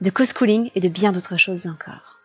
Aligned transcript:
de 0.00 0.10
co-schooling 0.10 0.70
et 0.74 0.80
de 0.80 0.88
bien 0.88 1.12
d'autres 1.12 1.36
choses 1.36 1.66
encore. 1.66 2.18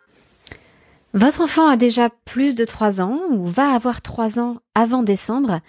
Votre 1.14 1.42
enfant 1.42 1.68
a 1.68 1.76
déjà 1.76 2.08
plus 2.24 2.54
de 2.54 2.64
3 2.64 3.02
ans 3.02 3.20
ou 3.30 3.46
va 3.46 3.74
avoir 3.74 4.00
3 4.00 4.38
ans 4.38 4.60
avant 4.74 5.02
décembre 5.02 5.60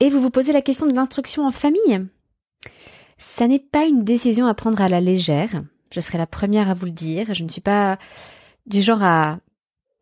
et 0.00 0.10
vous 0.10 0.20
vous 0.20 0.30
posez 0.30 0.52
la 0.52 0.62
question 0.62 0.86
de 0.86 0.94
l'instruction 0.94 1.46
en 1.46 1.52
famille. 1.52 2.04
Ça 3.18 3.46
n'est 3.46 3.60
pas 3.60 3.84
une 3.84 4.04
décision 4.04 4.46
à 4.46 4.54
prendre 4.54 4.80
à 4.82 4.88
la 4.88 5.00
légère. 5.00 5.62
Je 5.92 6.00
serai 6.00 6.18
la 6.18 6.26
première 6.26 6.68
à 6.68 6.74
vous 6.74 6.86
le 6.86 6.92
dire. 6.92 7.32
Je 7.34 7.44
ne 7.44 7.48
suis 7.48 7.60
pas 7.60 7.98
du 8.66 8.82
genre 8.82 9.02
à 9.02 9.38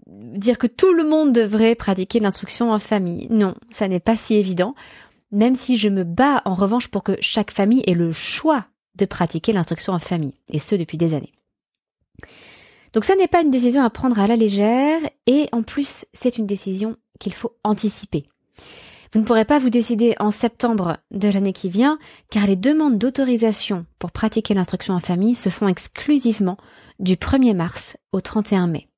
dire 0.06 0.58
que 0.58 0.66
tout 0.66 0.92
le 0.94 1.04
monde 1.04 1.32
devrait 1.32 1.74
pratiquer 1.74 2.18
l'instruction 2.20 2.72
en 2.72 2.78
famille. 2.78 3.28
Non, 3.30 3.54
ça 3.70 3.88
n'est 3.88 4.00
pas 4.00 4.16
si 4.16 4.34
évident, 4.34 4.74
même 5.30 5.54
si 5.54 5.76
je 5.76 5.88
me 5.88 6.04
bats 6.04 6.42
en 6.46 6.54
revanche 6.54 6.88
pour 6.88 7.02
que 7.02 7.16
chaque 7.20 7.50
famille 7.50 7.84
ait 7.86 7.94
le 7.94 8.12
choix 8.12 8.66
de 8.96 9.04
pratiquer 9.04 9.52
l'instruction 9.52 9.92
en 9.92 9.98
famille, 9.98 10.34
et 10.50 10.58
ce 10.58 10.74
depuis 10.74 10.98
des 10.98 11.14
années. 11.14 11.32
Donc 12.92 13.04
ça 13.04 13.16
n'est 13.16 13.28
pas 13.28 13.42
une 13.42 13.50
décision 13.50 13.82
à 13.82 13.90
prendre 13.90 14.18
à 14.18 14.26
la 14.26 14.36
légère, 14.36 15.00
et 15.26 15.48
en 15.52 15.62
plus 15.62 16.04
c'est 16.12 16.38
une 16.38 16.46
décision 16.46 16.96
qu'il 17.18 17.32
faut 17.32 17.56
anticiper. 17.64 18.26
Vous 19.12 19.20
ne 19.20 19.24
pourrez 19.24 19.44
pas 19.44 19.58
vous 19.58 19.70
décider 19.70 20.14
en 20.18 20.30
septembre 20.30 20.96
de 21.10 21.28
l'année 21.28 21.52
qui 21.52 21.68
vient, 21.68 21.98
car 22.30 22.46
les 22.46 22.56
demandes 22.56 22.96
d'autorisation 22.96 23.84
pour 23.98 24.10
pratiquer 24.10 24.54
l'instruction 24.54 24.94
en 24.94 25.00
famille 25.00 25.34
se 25.34 25.50
font 25.50 25.68
exclusivement 25.68 26.56
du 26.98 27.16
1er 27.16 27.54
mars 27.54 27.98
au 28.12 28.22
31 28.22 28.68
mai. 28.68 28.88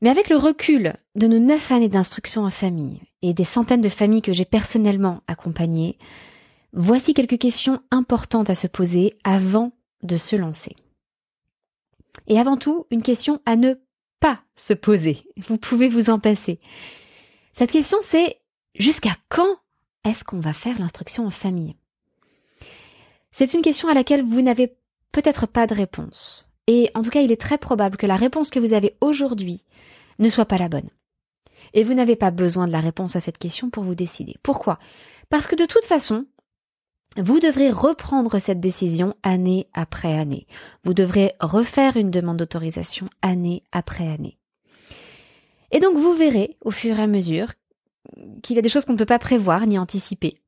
Mais 0.00 0.10
avec 0.10 0.28
le 0.28 0.36
recul 0.36 0.94
de 1.16 1.26
nos 1.26 1.38
neuf 1.38 1.72
années 1.72 1.88
d'instruction 1.88 2.44
en 2.44 2.50
famille 2.50 3.00
et 3.22 3.32
des 3.32 3.44
centaines 3.44 3.80
de 3.80 3.88
familles 3.88 4.22
que 4.22 4.32
j'ai 4.32 4.44
personnellement 4.44 5.22
accompagnées, 5.26 5.98
voici 6.76 7.14
quelques 7.14 7.38
questions 7.38 7.80
importantes 7.90 8.50
à 8.50 8.54
se 8.54 8.66
poser 8.66 9.18
avant 9.24 9.72
de 10.02 10.16
se 10.16 10.36
lancer. 10.36 10.76
Et 12.28 12.38
avant 12.38 12.56
tout, 12.56 12.86
une 12.90 13.02
question 13.02 13.40
à 13.46 13.56
ne 13.56 13.74
pas 14.20 14.40
se 14.54 14.74
poser. 14.74 15.26
Vous 15.36 15.56
pouvez 15.56 15.88
vous 15.88 16.10
en 16.10 16.18
passer. 16.18 16.60
Cette 17.52 17.72
question, 17.72 17.98
c'est 18.02 18.40
jusqu'à 18.78 19.16
quand 19.28 19.56
est-ce 20.04 20.22
qu'on 20.22 20.38
va 20.38 20.52
faire 20.52 20.78
l'instruction 20.78 21.26
en 21.26 21.30
famille? 21.30 21.74
C'est 23.32 23.54
une 23.54 23.62
question 23.62 23.88
à 23.88 23.94
laquelle 23.94 24.22
vous 24.22 24.42
n'avez 24.42 24.76
peut-être 25.12 25.46
pas 25.46 25.66
de 25.66 25.74
réponse. 25.74 26.46
Et 26.66 26.90
en 26.94 27.02
tout 27.02 27.10
cas, 27.10 27.22
il 27.22 27.32
est 27.32 27.40
très 27.40 27.58
probable 27.58 27.96
que 27.96 28.06
la 28.06 28.16
réponse 28.16 28.50
que 28.50 28.58
vous 28.58 28.72
avez 28.72 28.96
aujourd'hui 29.00 29.64
ne 30.18 30.28
soit 30.28 30.46
pas 30.46 30.58
la 30.58 30.68
bonne. 30.68 30.90
Et 31.72 31.84
vous 31.84 31.94
n'avez 31.94 32.16
pas 32.16 32.30
besoin 32.30 32.66
de 32.66 32.72
la 32.72 32.80
réponse 32.80 33.16
à 33.16 33.20
cette 33.20 33.38
question 33.38 33.70
pour 33.70 33.82
vous 33.82 33.94
décider. 33.94 34.36
Pourquoi? 34.42 34.78
Parce 35.30 35.46
que 35.46 35.56
de 35.56 35.66
toute 35.66 35.84
façon, 35.84 36.26
vous 37.18 37.40
devrez 37.40 37.70
reprendre 37.70 38.38
cette 38.38 38.60
décision 38.60 39.14
année 39.22 39.68
après 39.72 40.12
année. 40.12 40.46
Vous 40.84 40.94
devrez 40.94 41.32
refaire 41.40 41.96
une 41.96 42.10
demande 42.10 42.36
d'autorisation 42.36 43.08
année 43.22 43.62
après 43.72 44.06
année. 44.06 44.38
Et 45.72 45.80
donc 45.80 45.96
vous 45.96 46.12
verrez 46.12 46.56
au 46.62 46.70
fur 46.70 46.98
et 46.98 47.02
à 47.02 47.06
mesure 47.06 47.52
qu'il 48.42 48.56
y 48.56 48.58
a 48.58 48.62
des 48.62 48.68
choses 48.68 48.84
qu'on 48.84 48.92
ne 48.92 48.98
peut 48.98 49.04
pas 49.04 49.18
prévoir 49.18 49.66
ni 49.66 49.78
anticiper, 49.78 50.38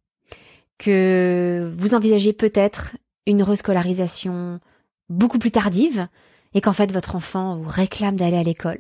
que 0.79 1.73
vous 1.77 1.95
envisagez 1.95 2.33
peut-être 2.33 2.97
une 3.27 3.43
rescolarisation 3.43 4.61
beaucoup 5.09 5.39
plus 5.39 5.51
tardive 5.51 6.07
et 6.55 6.61
qu'en 6.61 6.73
fait 6.73 6.93
votre 6.93 7.17
enfant 7.17 7.57
vous 7.57 7.69
réclame 7.69 8.17
d'aller 8.17 8.37
à 8.37 8.43
l'école. 8.43 8.79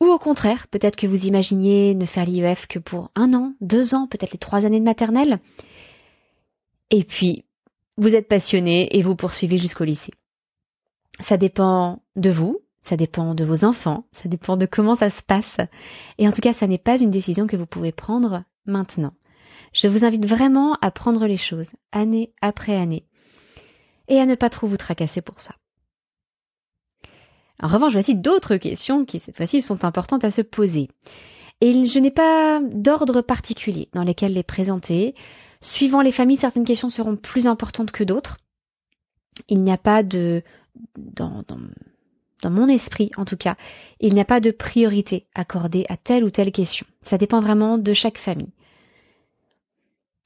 Ou 0.00 0.06
au 0.06 0.18
contraire, 0.18 0.66
peut-être 0.66 0.96
que 0.96 1.06
vous 1.06 1.26
imaginiez 1.26 1.94
ne 1.94 2.06
faire 2.06 2.24
l'IEF 2.24 2.66
que 2.66 2.80
pour 2.80 3.10
un 3.14 3.34
an, 3.34 3.54
deux 3.60 3.94
ans, 3.94 4.08
peut-être 4.08 4.32
les 4.32 4.38
trois 4.38 4.66
années 4.66 4.80
de 4.80 4.84
maternelle. 4.84 5.38
Et 6.92 7.04
puis, 7.04 7.46
vous 7.96 8.14
êtes 8.14 8.28
passionné 8.28 8.96
et 8.96 9.02
vous 9.02 9.16
poursuivez 9.16 9.58
jusqu'au 9.58 9.84
lycée. 9.84 10.12
Ça 11.20 11.36
dépend 11.36 12.02
de 12.16 12.30
vous, 12.30 12.60
ça 12.82 12.96
dépend 12.96 13.34
de 13.34 13.44
vos 13.44 13.64
enfants, 13.64 14.06
ça 14.12 14.28
dépend 14.28 14.56
de 14.56 14.66
comment 14.66 14.94
ça 14.94 15.08
se 15.10 15.22
passe. 15.22 15.56
Et 16.18 16.28
en 16.28 16.32
tout 16.32 16.42
cas, 16.42 16.52
ça 16.52 16.66
n'est 16.66 16.78
pas 16.78 17.00
une 17.00 17.10
décision 17.10 17.46
que 17.46 17.56
vous 17.56 17.66
pouvez 17.66 17.92
prendre 17.92 18.44
maintenant. 18.66 19.14
Je 19.72 19.88
vous 19.88 20.04
invite 20.04 20.26
vraiment 20.26 20.74
à 20.82 20.90
prendre 20.90 21.26
les 21.26 21.38
choses 21.38 21.70
année 21.92 22.34
après 22.42 22.76
année 22.76 23.06
et 24.08 24.20
à 24.20 24.26
ne 24.26 24.34
pas 24.34 24.50
trop 24.50 24.66
vous 24.66 24.76
tracasser 24.76 25.22
pour 25.22 25.40
ça. 25.40 25.54
En 27.62 27.68
revanche, 27.68 27.92
voici 27.92 28.14
d'autres 28.14 28.56
questions 28.56 29.06
qui 29.06 29.18
cette 29.18 29.36
fois-ci 29.36 29.62
sont 29.62 29.84
importantes 29.84 30.24
à 30.24 30.30
se 30.30 30.42
poser. 30.42 30.88
Et 31.62 31.86
je 31.86 31.98
n'ai 32.00 32.10
pas 32.10 32.60
d'ordre 32.60 33.22
particulier 33.22 33.88
dans 33.94 34.02
lesquels 34.02 34.32
les 34.32 34.42
présenter. 34.42 35.14
Suivant 35.62 36.02
les 36.02 36.12
familles, 36.12 36.36
certaines 36.36 36.64
questions 36.64 36.88
seront 36.88 37.16
plus 37.16 37.46
importantes 37.46 37.92
que 37.92 38.04
d'autres. 38.04 38.38
Il 39.48 39.62
n'y 39.62 39.72
a 39.72 39.78
pas 39.78 40.02
de, 40.02 40.42
dans, 40.96 41.44
mon 42.44 42.68
esprit 42.68 43.10
en 43.16 43.24
tout 43.24 43.36
cas, 43.36 43.56
il 44.00 44.12
n'y 44.12 44.20
a 44.20 44.24
pas 44.24 44.40
de 44.40 44.50
priorité 44.50 45.26
accordée 45.34 45.86
à 45.88 45.96
telle 45.96 46.24
ou 46.24 46.30
telle 46.30 46.52
question. 46.52 46.84
Ça 47.00 47.16
dépend 47.16 47.40
vraiment 47.40 47.78
de 47.78 47.92
chaque 47.92 48.18
famille. 48.18 48.52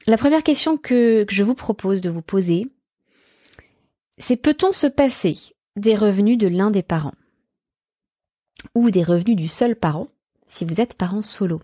La 0.07 0.17
première 0.17 0.43
question 0.43 0.79
que, 0.79 1.25
que 1.25 1.35
je 1.35 1.43
vous 1.43 1.55
propose 1.55 2.01
de 2.01 2.11
vous 2.11 2.23
poser, 2.23 2.71
c'est 4.19 4.37
peut-on 4.37 4.73
se 4.73 4.87
passer 4.87 5.37
des 5.77 5.97
revenus 5.97 6.39
de 6.39 6.49
l'un 6.49 6.71
des 6.71 6.83
parents 6.83 7.15
ou 8.75 8.91
des 8.91 9.03
revenus 9.03 9.37
du 9.37 9.49
seul 9.49 9.77
parent 9.77 10.09
si 10.47 10.65
vous 10.65 10.81
êtes 10.81 10.95
parent 10.95 11.23
solo? 11.23 11.61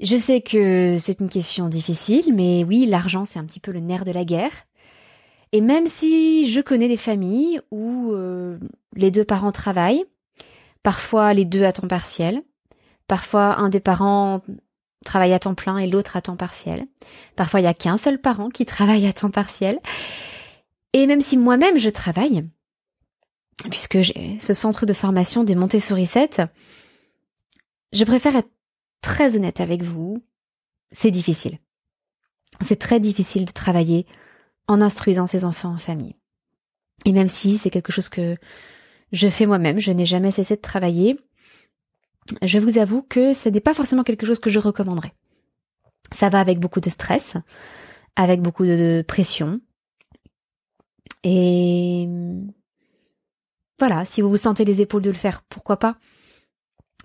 Je 0.00 0.16
sais 0.16 0.40
que 0.40 0.96
c'est 0.98 1.20
une 1.20 1.28
question 1.28 1.68
difficile, 1.68 2.32
mais 2.32 2.64
oui, 2.64 2.86
l'argent 2.86 3.24
c'est 3.24 3.38
un 3.38 3.44
petit 3.44 3.60
peu 3.60 3.72
le 3.72 3.80
nerf 3.80 4.04
de 4.04 4.12
la 4.12 4.24
guerre. 4.24 4.52
Et 5.52 5.60
même 5.60 5.86
si 5.86 6.50
je 6.50 6.60
connais 6.60 6.88
des 6.88 6.96
familles 6.96 7.60
où 7.70 8.12
euh, 8.12 8.58
les 8.94 9.10
deux 9.10 9.24
parents 9.24 9.52
travaillent, 9.52 10.04
parfois 10.82 11.32
les 11.34 11.44
deux 11.44 11.64
à 11.64 11.72
temps 11.72 11.88
partiel, 11.88 12.42
parfois 13.08 13.58
un 13.58 13.70
des 13.70 13.80
parents 13.80 14.42
travaille 15.04 15.32
à 15.32 15.38
temps 15.38 15.54
plein 15.54 15.78
et 15.78 15.86
l'autre 15.86 16.16
à 16.16 16.20
temps 16.20 16.36
partiel. 16.36 16.86
Parfois, 17.36 17.60
il 17.60 17.64
n'y 17.64 17.68
a 17.68 17.74
qu'un 17.74 17.98
seul 17.98 18.20
parent 18.20 18.48
qui 18.48 18.66
travaille 18.66 19.06
à 19.06 19.12
temps 19.12 19.30
partiel. 19.30 19.80
Et 20.92 21.06
même 21.06 21.20
si 21.20 21.36
moi-même 21.36 21.78
je 21.78 21.90
travaille, 21.90 22.44
puisque 23.70 24.00
j'ai 24.00 24.38
ce 24.40 24.54
centre 24.54 24.86
de 24.86 24.92
formation 24.92 25.44
des 25.44 25.54
Montessori 25.54 26.06
7, 26.06 26.42
je 27.92 28.04
préfère 28.04 28.36
être 28.36 28.48
très 29.00 29.36
honnête 29.36 29.60
avec 29.60 29.82
vous. 29.82 30.22
C'est 30.92 31.10
difficile. 31.10 31.58
C'est 32.60 32.78
très 32.78 33.00
difficile 33.00 33.44
de 33.44 33.52
travailler 33.52 34.06
en 34.66 34.80
instruisant 34.80 35.26
ses 35.26 35.44
enfants 35.44 35.72
en 35.72 35.78
famille. 35.78 36.16
Et 37.04 37.12
même 37.12 37.28
si 37.28 37.58
c'est 37.58 37.70
quelque 37.70 37.92
chose 37.92 38.08
que 38.08 38.36
je 39.12 39.28
fais 39.28 39.46
moi-même, 39.46 39.78
je 39.78 39.92
n'ai 39.92 40.06
jamais 40.06 40.30
cessé 40.30 40.56
de 40.56 40.60
travailler, 40.60 41.18
je 42.42 42.58
vous 42.58 42.78
avoue 42.78 43.02
que 43.02 43.32
ce 43.32 43.48
n'est 43.48 43.60
pas 43.60 43.74
forcément 43.74 44.02
quelque 44.02 44.26
chose 44.26 44.38
que 44.38 44.50
je 44.50 44.58
recommanderais. 44.58 45.14
Ça 46.12 46.28
va 46.28 46.40
avec 46.40 46.58
beaucoup 46.58 46.80
de 46.80 46.90
stress, 46.90 47.36
avec 48.16 48.42
beaucoup 48.42 48.64
de 48.64 49.04
pression. 49.06 49.60
Et 51.22 52.08
voilà, 53.78 54.04
si 54.04 54.20
vous 54.20 54.30
vous 54.30 54.36
sentez 54.36 54.64
les 54.64 54.82
épaules 54.82 55.02
de 55.02 55.10
le 55.10 55.16
faire, 55.16 55.42
pourquoi 55.42 55.78
pas? 55.78 55.96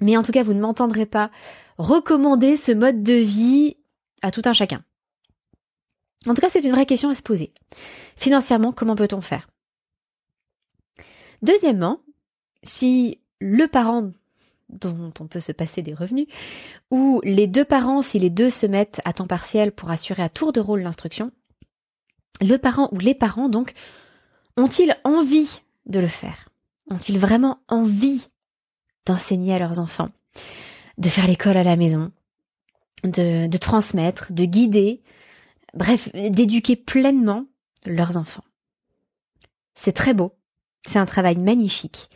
Mais 0.01 0.17
en 0.17 0.23
tout 0.23 0.31
cas, 0.31 0.43
vous 0.43 0.53
ne 0.53 0.61
m'entendrez 0.61 1.05
pas 1.05 1.29
recommander 1.77 2.57
ce 2.57 2.71
mode 2.71 3.03
de 3.03 3.13
vie 3.13 3.77
à 4.21 4.31
tout 4.31 4.41
un 4.45 4.53
chacun. 4.53 4.83
En 6.25 6.33
tout 6.33 6.41
cas, 6.41 6.49
c'est 6.49 6.63
une 6.63 6.71
vraie 6.71 6.85
question 6.85 7.09
à 7.09 7.15
se 7.15 7.21
poser. 7.21 7.53
Financièrement, 8.15 8.71
comment 8.71 8.95
peut-on 8.95 9.21
faire? 9.21 9.49
Deuxièmement, 11.41 11.99
si 12.63 13.19
le 13.39 13.67
parent 13.67 14.11
dont 14.69 15.13
on 15.19 15.27
peut 15.27 15.41
se 15.41 15.51
passer 15.51 15.81
des 15.81 15.93
revenus, 15.93 16.27
ou 16.89 17.21
les 17.23 17.47
deux 17.47 17.65
parents, 17.65 18.01
si 18.01 18.17
les 18.17 18.29
deux 18.29 18.49
se 18.49 18.65
mettent 18.65 19.01
à 19.05 19.13
temps 19.13 19.27
partiel 19.27 19.71
pour 19.71 19.91
assurer 19.91 20.23
à 20.23 20.29
tour 20.29 20.53
de 20.53 20.61
rôle 20.61 20.81
l'instruction, 20.81 21.31
le 22.41 22.57
parent 22.57 22.89
ou 22.91 22.99
les 22.99 23.13
parents, 23.13 23.49
donc, 23.49 23.73
ont-ils 24.57 24.95
envie 25.03 25.61
de 25.85 25.99
le 25.99 26.07
faire? 26.07 26.49
Ont-ils 26.89 27.19
vraiment 27.19 27.59
envie 27.67 28.27
d'enseigner 29.05 29.53
à 29.53 29.59
leurs 29.59 29.79
enfants, 29.79 30.09
de 30.97 31.09
faire 31.09 31.27
l'école 31.27 31.57
à 31.57 31.63
la 31.63 31.75
maison, 31.75 32.11
de, 33.03 33.57
transmettre, 33.57 34.31
de 34.31 34.45
guider, 34.45 35.01
bref, 35.73 36.11
d'éduquer 36.13 36.75
pleinement 36.75 37.45
leurs 37.85 38.17
enfants 38.17 38.43
C'est 39.75 39.93
très 39.93 40.13
beau, 40.13 40.33
c'est 40.87 40.99
un 40.99 41.05
travail 41.05 41.37
magnifique, 41.37 42.09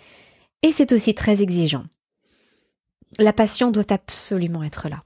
et 0.62 0.72
c'est 0.72 0.92
aussi 0.92 1.14
très 1.16 1.42
exigeant 1.42 1.86
la 3.20 3.34
passion 3.34 3.72
doit 3.72 3.92
absolument 3.92 4.64
être 4.64 4.90
là. 4.90 5.04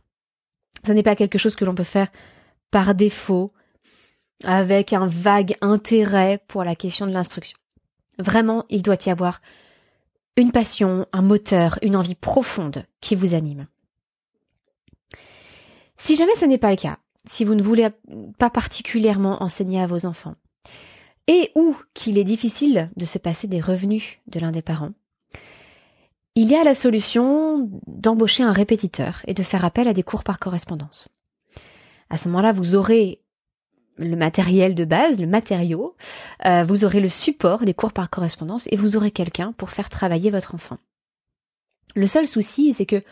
Ce 0.85 0.91
n'est 0.91 1.03
pas 1.03 1.15
quelque 1.15 1.37
chose 1.37 1.55
que 1.55 1.65
l'on 1.65 1.75
peut 1.75 1.83
faire 1.83 2.11
par 2.71 2.95
défaut, 2.95 3.51
avec 4.43 4.93
un 4.93 5.07
vague 5.07 5.55
intérêt 5.61 6.39
pour 6.47 6.63
la 6.63 6.75
question 6.75 7.05
de 7.05 7.11
l'instruction. 7.11 7.57
Vraiment, 8.17 8.65
il 8.69 8.81
doit 8.81 8.97
y 9.05 9.09
avoir 9.09 9.41
une 10.37 10.51
passion, 10.51 11.05
un 11.13 11.21
moteur, 11.21 11.77
une 11.81 11.95
envie 11.95 12.15
profonde 12.15 12.85
qui 12.99 13.15
vous 13.15 13.33
anime. 13.33 13.67
Si 15.97 16.15
jamais 16.15 16.35
ce 16.35 16.45
n'est 16.45 16.57
pas 16.57 16.71
le 16.71 16.77
cas, 16.77 16.97
si 17.25 17.45
vous 17.45 17.55
ne 17.55 17.61
voulez 17.61 17.89
pas 18.37 18.49
particulièrement 18.49 19.43
enseigner 19.43 19.81
à 19.81 19.87
vos 19.87 20.05
enfants, 20.05 20.35
et 21.27 21.51
ou 21.55 21.77
qu'il 21.93 22.17
est 22.17 22.23
difficile 22.23 22.89
de 22.95 23.05
se 23.05 23.17
passer 23.17 23.47
des 23.47 23.61
revenus 23.61 24.17
de 24.27 24.39
l'un 24.39 24.51
des 24.51 24.61
parents, 24.63 24.93
il 26.35 26.47
y 26.49 26.55
a 26.55 26.63
la 26.63 26.73
solution 26.73 27.69
d'embaucher 27.87 28.43
un 28.43 28.53
répétiteur 28.53 29.21
et 29.27 29.33
de 29.33 29.43
faire 29.43 29.65
appel 29.65 29.87
à 29.87 29.93
des 29.93 30.03
cours 30.03 30.23
par 30.23 30.39
correspondance. 30.39 31.09
À 32.09 32.17
ce 32.17 32.27
moment-là, 32.29 32.53
vous 32.53 32.75
aurez 32.75 33.21
le 33.97 34.15
matériel 34.15 34.75
de 34.75 34.85
base, 34.85 35.19
le 35.19 35.27
matériau, 35.27 35.95
euh, 36.45 36.63
vous 36.63 36.83
aurez 36.85 36.99
le 36.99 37.09
support 37.09 37.65
des 37.65 37.73
cours 37.73 37.93
par 37.93 38.09
correspondance 38.09 38.67
et 38.71 38.75
vous 38.75 38.95
aurez 38.97 39.11
quelqu'un 39.11 39.53
pour 39.53 39.71
faire 39.71 39.89
travailler 39.89 40.31
votre 40.31 40.55
enfant. 40.55 40.77
Le 41.95 42.07
seul 42.07 42.27
souci, 42.27 42.73
c'est 42.73 42.85
que 42.85 43.03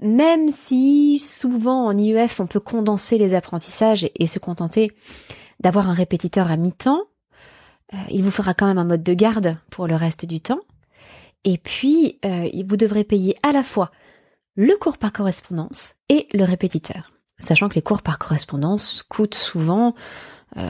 même 0.00 0.50
si 0.50 1.18
souvent 1.18 1.86
en 1.86 1.96
IEF 1.96 2.40
on 2.40 2.46
peut 2.46 2.60
condenser 2.60 3.18
les 3.18 3.34
apprentissages 3.34 4.08
et, 4.14 4.26
se 4.26 4.38
contenter 4.38 4.92
d'avoir 5.60 5.90
un 5.90 5.94
répétiteur 5.94 6.50
à 6.50 6.56
mi-temps, 6.56 7.02
euh, 7.92 7.96
il 8.10 8.22
vous 8.22 8.30
fera 8.30 8.54
quand 8.54 8.66
même 8.66 8.78
un 8.78 8.84
mode 8.84 9.02
de 9.02 9.14
garde 9.14 9.58
pour 9.70 9.86
le 9.86 9.96
reste 9.96 10.24
du 10.24 10.40
temps. 10.40 10.60
Et 11.44 11.58
puis, 11.58 12.18
euh, 12.24 12.48
vous 12.66 12.76
devrez 12.76 13.04
payer 13.04 13.36
à 13.42 13.52
la 13.52 13.62
fois 13.62 13.90
le 14.56 14.76
cours 14.76 14.98
par 14.98 15.12
correspondance 15.12 15.94
et 16.08 16.26
le 16.32 16.44
répétiteur. 16.44 17.12
Sachant 17.40 17.68
que 17.68 17.74
les 17.74 17.82
cours 17.82 18.02
par 18.02 18.18
correspondance 18.18 19.02
coûtent 19.02 19.34
souvent, 19.34 19.94
euh, 20.56 20.62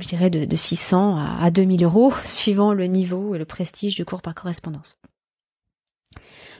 je 0.00 0.08
dirais, 0.08 0.30
de, 0.30 0.56
600 0.56 1.18
à, 1.38 1.50
2000 1.50 1.84
euros, 1.84 2.12
suivant 2.24 2.72
le 2.72 2.86
niveau 2.86 3.34
et 3.34 3.38
le 3.38 3.44
prestige 3.44 3.94
du 3.94 4.04
cours 4.04 4.22
par 4.22 4.34
correspondance. 4.34 4.98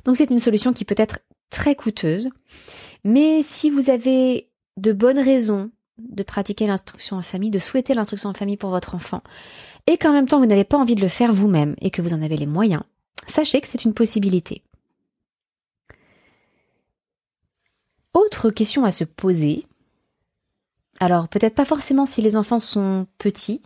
Donc 0.05 0.17
c'est 0.17 0.31
une 0.31 0.41
solution 0.41 0.73
qui 0.73 0.85
peut 0.85 0.95
être 0.99 1.21
très 1.51 1.75
coûteuse, 1.75 2.29
mais 3.05 3.43
si 3.43 3.71
vous 3.71 3.89
avez 3.89 4.51
de 4.77 4.93
bonnes 4.93 5.19
raisons 5.19 5.71
de 5.99 6.23
pratiquer 6.23 6.67
l'instruction 6.67 7.17
en 7.17 7.23
famille, 7.23 7.51
de 7.51 7.59
souhaiter 7.59 7.95
l'instruction 7.95 8.29
en 8.29 8.35
famille 8.35 8.57
pour 8.57 8.71
votre 8.71 8.95
enfant, 8.95 9.23
et 9.87 9.97
qu'en 9.97 10.13
même 10.13 10.27
temps 10.27 10.41
vous 10.41 10.47
n'avez 10.47 10.65
pas 10.65 10.77
envie 10.77 10.97
de 10.97 11.01
le 11.01 11.09
faire 11.09 11.33
vous-même 11.33 11.77
et 11.81 11.91
que 11.91 12.03
vous 12.03 12.13
en 12.13 12.23
avez 12.23 12.37
les 12.37 12.47
moyens, 12.47 12.83
Sachez 13.27 13.61
que 13.61 13.69
c'est 13.69 13.85
une 13.85 13.95
possibilité. 13.95 14.63
Autre 18.15 18.51
question 18.51 18.85
à 18.85 18.93
se 18.93 19.05
poser. 19.05 19.67
Alors 21.01 21.29
peut-être 21.29 21.55
pas 21.55 21.65
forcément 21.65 22.07
si 22.07 22.23
les 22.23 22.37
enfants 22.37 22.61
sont 22.61 23.07
petits, 23.19 23.61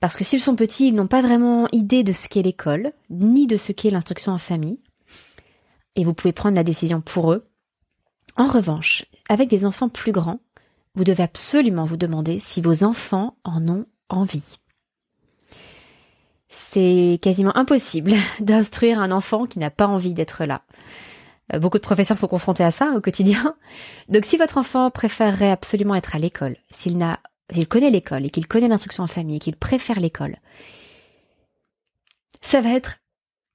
parce 0.00 0.16
que 0.16 0.24
s'ils 0.24 0.40
sont 0.40 0.56
petits, 0.56 0.88
ils 0.88 0.94
n'ont 0.94 1.08
pas 1.08 1.22
vraiment 1.22 1.66
idée 1.72 2.04
de 2.04 2.12
ce 2.12 2.28
qu'est 2.28 2.42
l'école, 2.42 2.92
ni 3.10 3.46
de 3.46 3.56
ce 3.56 3.72
qu'est 3.72 3.90
l'instruction 3.90 4.32
en 4.32 4.38
famille, 4.38 4.78
et 5.96 6.04
vous 6.04 6.14
pouvez 6.14 6.32
prendre 6.32 6.54
la 6.54 6.64
décision 6.64 7.00
pour 7.00 7.32
eux. 7.32 7.46
En 8.36 8.46
revanche, 8.46 9.04
avec 9.28 9.48
des 9.48 9.64
enfants 9.64 9.88
plus 9.88 10.12
grands, 10.12 10.40
vous 10.94 11.04
devez 11.04 11.22
absolument 11.22 11.84
vous 11.84 11.96
demander 11.96 12.38
si 12.38 12.60
vos 12.60 12.84
enfants 12.84 13.36
en 13.44 13.68
ont 13.68 13.86
envie 14.08 14.58
c'est 16.74 17.18
quasiment 17.20 17.56
impossible 17.56 18.14
d'instruire 18.40 19.00
un 19.00 19.10
enfant 19.10 19.46
qui 19.46 19.58
n'a 19.58 19.70
pas 19.70 19.86
envie 19.86 20.14
d'être 20.14 20.44
là. 20.44 20.62
Euh, 21.52 21.58
beaucoup 21.58 21.78
de 21.78 21.82
professeurs 21.82 22.18
sont 22.18 22.28
confrontés 22.28 22.64
à 22.64 22.70
ça 22.70 22.92
au 22.96 23.00
quotidien. 23.00 23.54
Donc 24.08 24.24
si 24.24 24.36
votre 24.36 24.58
enfant 24.58 24.90
préférerait 24.90 25.50
absolument 25.50 25.94
être 25.94 26.16
à 26.16 26.18
l'école, 26.18 26.56
s'il 26.70 26.98
n'a 26.98 27.20
s'il 27.52 27.68
connaît 27.68 27.90
l'école 27.90 28.24
et 28.24 28.30
qu'il 28.30 28.46
connaît 28.46 28.68
l'instruction 28.68 29.04
en 29.04 29.06
famille 29.06 29.36
et 29.36 29.40
qu'il 29.40 29.56
préfère 29.56 30.00
l'école, 30.00 30.38
ça 32.40 32.60
va 32.60 32.70
être 32.70 33.00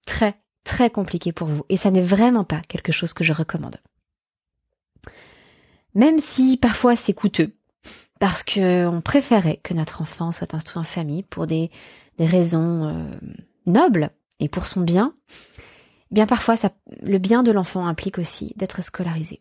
très 0.05 0.35
très 0.63 0.91
compliqué 0.91 1.31
pour 1.31 1.47
vous 1.47 1.65
et 1.69 1.77
ça 1.77 1.89
n'est 1.89 2.01
vraiment 2.01 2.43
pas 2.43 2.61
quelque 2.67 2.91
chose 2.91 3.13
que 3.13 3.23
je 3.23 3.33
recommande. 3.33 3.77
Même 5.95 6.19
si 6.19 6.57
parfois 6.57 6.95
c'est 6.95 7.13
coûteux, 7.13 7.51
parce 8.19 8.43
qu'on 8.43 9.01
préférait 9.03 9.59
que 9.63 9.73
notre 9.73 10.03
enfant 10.03 10.31
soit 10.31 10.53
instruit 10.53 10.79
en 10.79 10.83
famille 10.83 11.23
pour 11.23 11.47
des 11.47 11.71
raisons 12.19 12.85
euh, 12.85 13.11
nobles 13.65 14.11
et 14.39 14.49
pour 14.49 14.67
son 14.67 14.81
bien, 14.81 15.13
bien 16.11 16.25
parfois 16.25 16.55
ça, 16.55 16.71
le 17.01 17.17
bien 17.17 17.43
de 17.43 17.51
l'enfant 17.51 17.85
implique 17.85 18.17
aussi 18.17 18.53
d'être 18.55 18.83
scolarisé. 18.83 19.39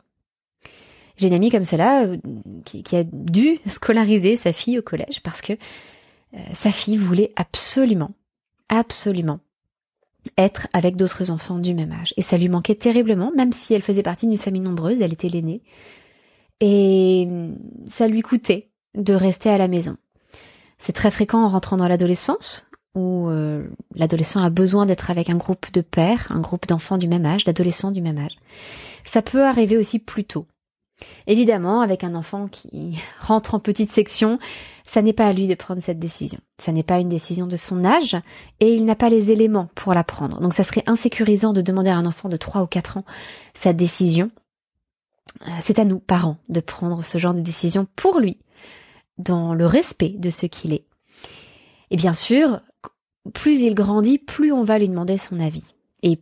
J'ai 1.17 1.27
une 1.27 1.35
amie 1.35 1.51
comme 1.51 1.65
cela 1.65 2.05
euh, 2.05 2.17
qui, 2.65 2.97
a 2.97 3.05
dû 3.05 3.59
scolariser 3.67 4.37
sa 4.37 4.53
fille 4.53 4.79
au 4.79 4.83
collège 4.83 5.21
parce 5.23 5.43
que 5.43 5.55
euh, 5.55 6.39
sa 6.55 6.71
fille 6.71 6.97
voulait 6.97 7.33
absolument, 7.37 8.13
absolument 8.69 9.41
être 10.37 10.69
avec 10.73 10.97
d'autres 10.97 11.31
enfants 11.31 11.59
du 11.59 11.75
même 11.75 11.93
âge. 11.93 12.15
Et 12.17 12.23
ça 12.23 12.37
lui 12.37 12.49
manquait 12.49 12.75
terriblement, 12.75 13.33
même 13.35 13.53
si 13.53 13.75
elle 13.75 13.83
faisait 13.83 14.03
partie 14.03 14.27
d'une 14.27 14.39
famille 14.39 14.61
nombreuse, 14.61 15.01
elle 15.01 15.13
était 15.13 15.29
l'aînée. 15.29 15.63
Et 16.61 17.27
ça 17.89 18.09
lui 18.09 18.21
coûtait 18.21 18.71
de 18.95 19.15
rester 19.15 19.49
à 19.49 19.59
la 19.59 19.69
maison. 19.69 19.97
C'est 20.79 20.93
très 20.93 21.11
fréquent 21.11 21.43
en 21.43 21.49
rentrant 21.49 21.77
dans 21.77 21.89
l'adolescence, 21.89 22.67
où 22.99 23.29
euh, 23.29 23.67
l'adolescent 23.95 24.43
a 24.43 24.51
besoin 24.51 24.87
d'être 24.87 25.11
avec 25.11 25.31
un 25.31 25.37
groupe 25.37 25.73
de 25.73 25.81
pères, 25.81 26.27
un 26.31 26.41
groupe 26.41 26.67
d'enfants 26.67 26.99
du 26.99 27.09
même 27.09 27.25
âge, 27.25 27.45
d'adolescents 27.45 27.91
du 27.91 28.03
même 28.03 28.19
âge. 28.19 28.37
Ça 29.05 29.23
peut 29.23 29.45
arriver 29.45 29.77
aussi 29.77 29.99
plus 29.99 30.25
tôt. 30.25 30.47
Évidemment, 31.27 31.81
avec 31.81 32.03
un 32.05 32.15
enfant 32.15 32.49
qui 32.49 32.99
rentre 33.21 33.55
en 33.55 33.61
petite 33.61 33.93
section, 33.93 34.39
ça 34.85 35.03
n'est 35.03 35.13
pas 35.13 35.27
à 35.27 35.33
lui 35.33 35.47
de 35.47 35.55
prendre 35.55 35.83
cette 35.83 35.99
décision. 35.99 36.41
Ça 36.59 36.73
n'est 36.73 36.83
pas 36.83 36.99
une 36.99 37.09
décision 37.09 37.47
de 37.47 37.57
son 37.57 37.85
âge 37.85 38.17
et 38.61 38.75
il 38.75 38.85
n'a 38.85 38.97
pas 38.97 39.09
les 39.09 39.31
éléments 39.31 39.69
pour 39.75 39.93
la 39.95 40.05
prendre. 40.05 40.41
Donc 40.41 40.55
ça 40.55 40.65
serait 40.65 40.85
insécurisant 40.87 41.53
de 41.53 41.63
demander 41.63 41.91
à 41.91 41.97
un 41.97 42.07
enfant 42.07 42.29
de 42.29 42.37
3 42.37 42.63
ou 42.63 42.67
4 42.67 42.97
ans 42.99 43.05
sa 43.55 43.73
décision. 43.73 44.31
Euh, 45.43 45.51
c'est 45.61 45.79
à 45.79 45.85
nous, 45.85 45.99
parents, 45.99 46.39
de 46.49 46.61
prendre 46.61 47.05
ce 47.05 47.19
genre 47.19 47.35
de 47.35 47.41
décision 47.41 47.87
pour 47.97 48.19
lui, 48.19 48.39
dans 49.19 49.55
le 49.55 49.67
respect 49.67 50.15
de 50.17 50.31
ce 50.31 50.47
qu'il 50.47 50.73
est. 50.73 50.85
Et 51.91 51.97
bien 51.97 52.15
sûr, 52.15 52.61
plus 53.35 53.61
il 53.61 53.75
grandit, 53.75 54.19
plus 54.19 54.53
on 54.53 54.63
va 54.65 54.79
lui 54.79 54.89
demander 54.89 55.19
son 55.19 55.41
avis. 55.41 55.65
Et 56.03 56.21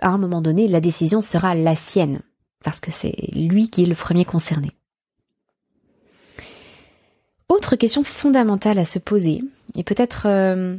à 0.00 0.08
un 0.08 0.18
moment 0.18 0.40
donné, 0.40 0.68
la 0.68 0.80
décision 0.80 1.22
sera 1.22 1.54
la 1.54 1.76
sienne, 1.76 2.22
parce 2.64 2.80
que 2.80 2.90
c'est 2.90 3.14
lui 3.32 3.70
qui 3.70 3.82
est 3.82 3.86
le 3.86 3.94
premier 3.94 4.24
concerné. 4.24 4.70
Autre 7.48 7.76
question 7.76 8.02
fondamentale 8.02 8.78
à 8.78 8.84
se 8.84 8.98
poser, 8.98 9.42
et 9.74 9.84
peut-être 9.84 10.26
euh, 10.26 10.76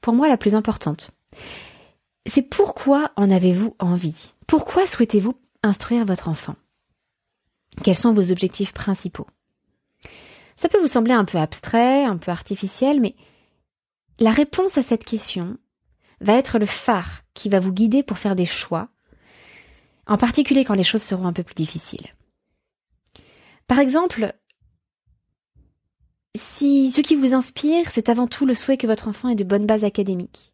pour 0.00 0.14
moi 0.14 0.28
la 0.28 0.36
plus 0.36 0.54
importante, 0.54 1.10
c'est 2.26 2.42
pourquoi 2.42 3.10
en 3.16 3.30
avez-vous 3.30 3.74
envie? 3.78 4.32
Pourquoi 4.46 4.86
souhaitez-vous 4.86 5.34
instruire 5.62 6.04
votre 6.04 6.28
enfant? 6.28 6.54
Quels 7.82 7.96
sont 7.96 8.12
vos 8.12 8.30
objectifs 8.30 8.72
principaux? 8.72 9.26
Ça 10.56 10.68
peut 10.68 10.78
vous 10.78 10.86
sembler 10.86 11.14
un 11.14 11.24
peu 11.24 11.38
abstrait, 11.38 12.04
un 12.04 12.16
peu 12.16 12.30
artificiel, 12.30 13.00
mais 13.00 13.16
la 14.22 14.30
réponse 14.30 14.78
à 14.78 14.82
cette 14.82 15.04
question 15.04 15.58
va 16.20 16.34
être 16.34 16.60
le 16.60 16.66
phare 16.66 17.22
qui 17.34 17.48
va 17.48 17.58
vous 17.58 17.72
guider 17.72 18.04
pour 18.04 18.18
faire 18.18 18.36
des 18.36 18.46
choix, 18.46 18.88
en 20.06 20.16
particulier 20.16 20.64
quand 20.64 20.74
les 20.74 20.84
choses 20.84 21.02
seront 21.02 21.26
un 21.26 21.32
peu 21.32 21.42
plus 21.42 21.56
difficiles. 21.56 22.14
Par 23.66 23.80
exemple, 23.80 24.32
si 26.36 26.92
ce 26.92 27.00
qui 27.00 27.16
vous 27.16 27.34
inspire, 27.34 27.90
c'est 27.90 28.08
avant 28.08 28.28
tout 28.28 28.46
le 28.46 28.54
souhait 28.54 28.76
que 28.76 28.86
votre 28.86 29.08
enfant 29.08 29.28
ait 29.28 29.34
de 29.34 29.44
bonnes 29.44 29.66
bases 29.66 29.84
académiques, 29.84 30.52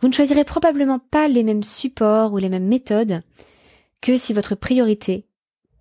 vous 0.00 0.08
ne 0.08 0.12
choisirez 0.12 0.44
probablement 0.44 0.98
pas 0.98 1.28
les 1.28 1.44
mêmes 1.44 1.62
supports 1.62 2.34
ou 2.34 2.36
les 2.36 2.50
mêmes 2.50 2.68
méthodes 2.68 3.22
que 4.02 4.18
si 4.18 4.34
votre 4.34 4.54
priorité 4.54 5.26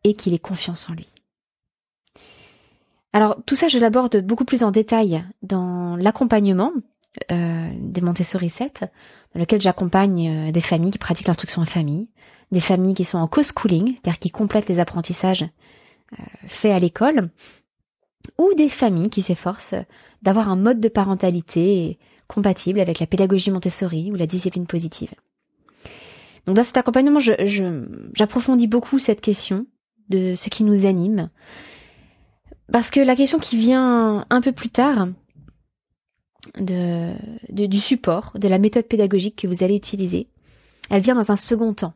est 0.05 0.13
qu'il 0.13 0.33
ait 0.33 0.39
confiance 0.39 0.89
en 0.89 0.93
lui. 0.93 1.07
Alors 3.13 3.37
tout 3.45 3.55
ça, 3.55 3.67
je 3.67 3.77
l'aborde 3.77 4.25
beaucoup 4.25 4.43
plus 4.43 4.63
en 4.63 4.71
détail 4.71 5.23
dans 5.43 5.95
l'accompagnement 5.95 6.71
euh, 7.31 7.69
des 7.77 8.01
Montessori 8.01 8.49
7, 8.49 8.85
dans 9.33 9.39
lequel 9.39 9.61
j'accompagne 9.61 10.47
euh, 10.47 10.51
des 10.51 10.61
familles 10.61 10.89
qui 10.89 10.97
pratiquent 10.97 11.27
l'instruction 11.27 11.61
en 11.61 11.65
famille, 11.65 12.07
des 12.51 12.59
familles 12.59 12.95
qui 12.95 13.05
sont 13.05 13.19
en 13.19 13.27
co-schooling, 13.27 13.93
c'est-à-dire 13.93 14.17
qui 14.17 14.31
complètent 14.31 14.67
les 14.67 14.79
apprentissages 14.79 15.43
euh, 15.43 16.23
faits 16.47 16.71
à 16.71 16.79
l'école, 16.79 17.29
ou 18.39 18.51
des 18.55 18.67
familles 18.67 19.11
qui 19.11 19.21
s'efforcent 19.21 19.75
d'avoir 20.23 20.49
un 20.49 20.55
mode 20.55 20.79
de 20.79 20.87
parentalité 20.87 21.99
compatible 22.27 22.79
avec 22.79 22.99
la 22.99 23.05
pédagogie 23.05 23.51
Montessori 23.51 24.11
ou 24.11 24.15
la 24.15 24.25
discipline 24.25 24.65
positive. 24.65 25.13
Donc 26.47 26.55
dans 26.55 26.63
cet 26.63 26.77
accompagnement, 26.77 27.19
j'approfondis 27.19 28.67
beaucoup 28.67 28.97
cette 28.97 29.21
question 29.21 29.67
de 30.09 30.33
ce 30.33 30.49
qui 30.49 30.63
nous 30.63 30.87
anime, 30.87 31.29
parce 32.71 32.89
que 32.89 32.99
la 32.99 33.15
question 33.15 33.39
qui 33.39 33.57
vient 33.57 34.25
un 34.29 34.41
peu 34.41 34.51
plus 34.51 34.69
tard, 34.69 35.07
de, 36.57 37.13
du 37.49 37.79
support, 37.79 38.33
de 38.35 38.47
la 38.47 38.59
méthode 38.59 38.85
pédagogique 38.87 39.41
que 39.41 39.47
vous 39.47 39.63
allez 39.63 39.75
utiliser, 39.75 40.27
elle 40.89 41.01
vient 41.01 41.15
dans 41.15 41.31
un 41.31 41.35
second 41.35 41.73
temps. 41.73 41.93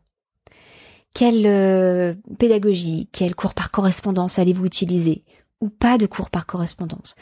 Quelle 1.14 1.46
euh, 1.48 2.14
pédagogie, 2.38 3.10
quel 3.12 3.36
cours 3.36 3.54
par 3.54 3.72
correspondance 3.72 4.40
allez-vous 4.40 4.66
utiliser 4.66 5.24
ou 5.62 5.70
pas 5.70 5.98
de 5.98 6.06
cours 6.06 6.30
par 6.30 6.46
correspondance? 6.46 7.16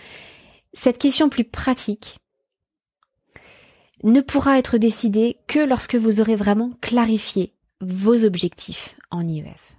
Cette 0.74 0.98
question 0.98 1.30
plus 1.30 1.46
pratique 1.46 2.20
ne 4.04 4.22
pourra 4.22 4.60
être 4.60 4.78
décidée 4.78 5.38
que 5.48 5.60
lorsque 5.60 5.96
vous 5.96 6.20
aurez 6.20 6.36
vraiment 6.36 6.72
clarifié 6.82 7.54
vos 7.82 8.24
objectifs 8.25 8.96
en 9.12 9.28
IEF. 9.28 9.74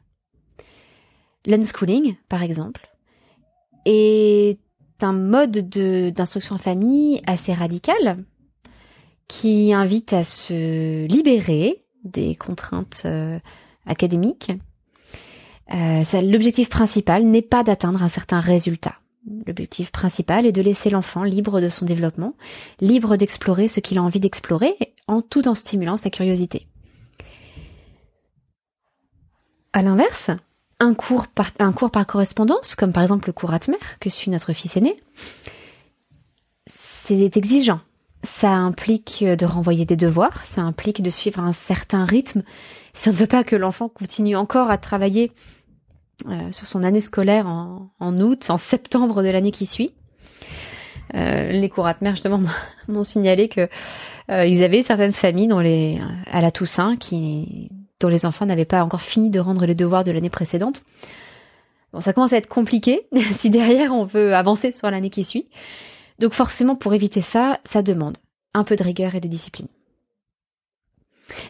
L'unschooling, 1.45 2.17
par 2.29 2.43
exemple, 2.43 2.89
est 3.87 4.59
un 5.01 5.13
mode 5.13 5.69
d'instruction 6.13 6.57
en 6.57 6.59
famille 6.59 7.23
assez 7.27 7.55
radical 7.55 8.25
qui 9.29 9.73
invite 9.73 10.13
à 10.13 10.25
se 10.25 11.07
libérer 11.07 11.85
des 12.05 12.35
contraintes 12.37 13.03
euh, 13.05 13.39
académiques. 13.87 14.53
Euh, 15.75 16.03
L'objectif 16.23 16.69
principal 16.69 17.25
n'est 17.25 17.43
pas 17.43 17.65
d'atteindre 17.65 18.03
un 18.03 18.09
certain 18.09 18.41
résultat. 18.41 18.95
L'objectif 19.47 19.91
principal 19.91 20.47
est 20.47 20.53
de 20.53 20.63
laisser 20.63 20.89
l'enfant 20.89 21.25
libre 21.25 21.61
de 21.61 21.69
son 21.69 21.85
développement, 21.85 22.35
libre 22.81 23.17
d'explorer 23.17 23.67
ce 23.67 23.81
qu'il 23.81 23.99
a 23.99 24.03
envie 24.03 24.21
d'explorer, 24.21 24.77
en 25.09 25.21
tout 25.21 25.49
en 25.49 25.57
stimulant 25.57 25.97
sa 25.97 26.11
curiosité. 26.11 26.69
À 29.73 29.83
l'inverse, 29.83 30.31
un 30.81 30.95
cours 30.95 31.27
par, 31.27 31.51
un 31.59 31.73
cours 31.73 31.91
par 31.91 32.07
correspondance, 32.07 32.75
comme 32.75 32.93
par 32.93 33.03
exemple 33.03 33.29
le 33.29 33.33
cours 33.33 33.53
Atmer 33.53 33.79
que 34.01 34.11
suit 34.11 34.31
notre 34.31 34.53
fils 34.53 34.77
aîné, 34.77 34.97
c'est 36.67 37.37
exigeant. 37.37 37.81
Ça 38.23 38.51
implique 38.51 39.25
de 39.25 39.47
renvoyer 39.47 39.85
des 39.85 39.97
devoirs, 39.97 40.45
ça 40.45 40.63
implique 40.63 41.03
de 41.03 41.11
suivre 41.11 41.41
un 41.41 41.53
certain 41.53 42.05
rythme. 42.05 42.43
Si 42.93 43.09
on 43.09 43.13
ne 43.13 43.17
veut 43.17 43.29
pas 43.29 43.45
que 43.45 43.55
l'enfant 43.55 43.89
continue 43.89 44.37
encore 44.37 44.71
à 44.71 44.79
travailler 44.79 45.31
euh, 46.27 46.51
sur 46.51 46.67
son 46.67 46.83
année 46.83 47.01
scolaire 47.01 47.47
en, 47.47 48.21
août, 48.21 48.47
en 48.49 48.57
septembre 48.57 49.23
de 49.23 49.29
l'année 49.29 49.53
qui 49.53 49.67
suit, 49.67 49.93
euh, 51.15 51.53
les 51.53 51.69
cours 51.69 51.87
Atmer 51.87 52.11
justement 52.11 52.41
m'ont 52.89 53.05
signalé 53.05 53.49
que 53.49 53.69
euh, 54.31 54.45
ils 54.45 54.65
avaient 54.65 54.83
certaines 54.83 55.13
familles 55.13 55.47
dont 55.47 55.61
les 55.61 56.01
à 56.27 56.41
la 56.41 56.51
Toussaint 56.51 56.97
qui 56.97 57.71
dont 58.01 58.09
les 58.09 58.27
enfants 58.27 58.47
n'avaient 58.47 58.65
pas 58.65 58.85
encore 58.85 59.03
fini 59.03 59.31
de 59.31 59.41
rendre 59.41 59.67
les 59.67 59.75
devoirs 59.75 60.05
de 60.05 60.11
l'année 60.11 60.31
précédente. 60.31 60.85
Bon, 61.93 62.01
ça 62.01 62.13
commence 62.13 62.33
à 62.33 62.37
être 62.37 62.49
compliqué 62.49 63.09
si 63.33 63.51
derrière 63.51 63.93
on 63.95 64.05
veut 64.05 64.35
avancer 64.35 64.73
sur 64.73 64.91
l'année 64.91 65.11
qui 65.11 65.25
suit. 65.25 65.49
Donc 66.19 66.33
forcément, 66.33 66.77
pour 66.77 66.95
éviter 66.95 67.21
ça, 67.21 67.61
ça 67.65 67.83
demande 67.83 68.19
un 68.55 68.65
peu 68.65 68.77
de 68.77 68.83
rigueur 68.83 69.15
et 69.15 69.21
de 69.21 69.29
discipline. 69.29 69.69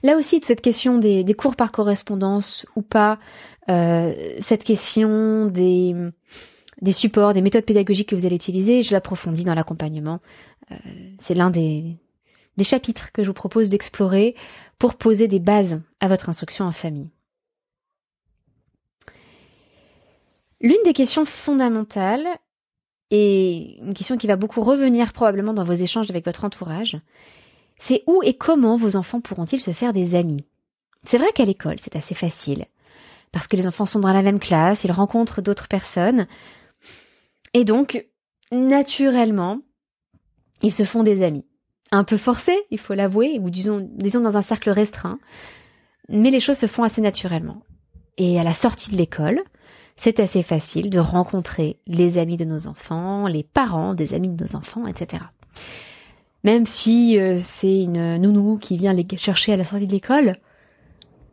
Là 0.03 0.17
aussi, 0.17 0.41
cette 0.43 0.63
question 0.63 0.99
des, 0.99 1.25
cours 1.35 1.57
par 1.57 1.71
correspondance 1.71 2.67
ou 2.77 2.83
pas, 2.83 3.19
euh, 3.69 4.13
cette 4.41 4.65
question 4.65 5.47
des, 5.47 5.95
supports, 6.93 7.35
des 7.35 7.43
méthodes 7.43 7.65
pédagogiques 7.65 8.09
que 8.09 8.17
vous 8.17 8.27
allez 8.27 8.37
utiliser, 8.37 8.83
je 8.83 8.93
l'approfondis 8.93 9.45
dans 9.45 9.55
l'accompagnement. 9.55 10.21
Euh, 10.73 10.77
c'est 11.19 11.35
l'un 11.35 11.51
des 11.51 11.99
chapitres 12.63 13.13
que 13.13 13.23
je 13.23 13.29
vous 13.29 13.35
propose 13.35 13.69
d'explorer 13.69 14.35
pour 14.79 14.97
poser 14.97 15.29
des 15.29 15.41
bases 15.41 15.81
à 16.01 16.09
votre 16.09 16.29
instruction 16.29 16.65
en 16.65 16.73
famille. 16.73 17.11
L'une 20.61 20.83
des 20.85 20.93
questions 20.93 21.25
fondamentales, 21.25 22.27
et 23.11 23.79
une 23.81 23.95
question 23.95 24.17
qui 24.17 24.27
va 24.27 24.37
beaucoup 24.37 24.63
revenir 24.63 25.13
probablement 25.13 25.55
dans 25.55 25.65
vos 25.65 25.75
échanges 25.75 26.11
avec 26.11 26.25
votre 26.25 26.45
entourage, 26.45 26.99
c'est 27.79 28.03
où 28.07 28.23
et 28.25 28.35
comment 28.35 28.77
vos 28.77 28.97
enfants 28.97 29.21
pourront-ils 29.21 29.61
se 29.61 29.73
faire 29.73 29.93
des 29.93 30.15
amis? 30.15 30.45
C'est 31.05 31.19
vrai 31.19 31.33
qu'à 31.33 31.45
l'école, 31.45 31.79
c'est 31.79 31.95
assez 31.95 32.15
facile, 32.15 32.67
parce 33.33 33.47
que 33.47 33.57
les 33.57 33.67
enfants 33.67 33.87
sont 33.87 34.01
dans 34.01 34.13
la 34.13 34.23
même 34.23 34.41
classe, 34.41 34.85
ils 34.85 34.93
rencontrent 34.93 35.43
d'autres 35.43 35.69
personnes, 35.69 36.27
et 37.53 37.65
donc, 37.65 38.07
naturellement, 38.51 39.61
ils 40.63 40.73
se 40.73 40.85
font 40.85 41.03
des 41.03 41.23
amis 41.23 41.45
un 41.93 42.05
peu 42.05 42.17
forcé, 42.17 42.57
il 42.71 42.79
faut 42.79 42.95
l'avouer, 42.95 43.39
ou 43.41 43.51
disons, 43.51 43.81
dans 43.81 44.37
un 44.37 44.43
cercle 44.43 44.71
restreint, 44.71 45.19
mais 46.09 46.31
les 46.31 46.41
choses 46.41 46.59
se 46.59 46.67
font 46.67 46.83
assez 46.83 47.01
naturellement. 47.01 47.63
Et 48.19 48.41
à 48.41 48.45
la 48.45 48.53
sortie 48.53 48.91
de 48.91 48.97
l'école, 48.97 49.41
c'est 49.97 50.21
assez 50.21 50.43
facile 50.43 50.91
de 50.91 50.99
rencontrer 50.99 51.79
les 51.87 52.19
amis 52.19 52.37
de 52.37 52.45
nos 52.45 52.67
enfants, 52.67 53.27
les 53.29 53.43
parents 53.43 53.95
des 53.95 54.15
amis 54.15 54.29
de 54.29 54.45
nos 54.45 54.57
enfants, 54.57 54.87
etc. 54.87 55.25
Même 56.45 56.67
si 56.67 57.19
euh, 57.19 57.39
c'est 57.41 57.83
une 57.83 58.19
nounou 58.19 58.59
qui 58.59 58.77
vient 58.77 58.93
les 58.93 59.07
chercher 59.17 59.53
à 59.53 59.57
la 59.57 59.65
sortie 59.65 59.87
de 59.87 59.93
l'école, 59.93 60.37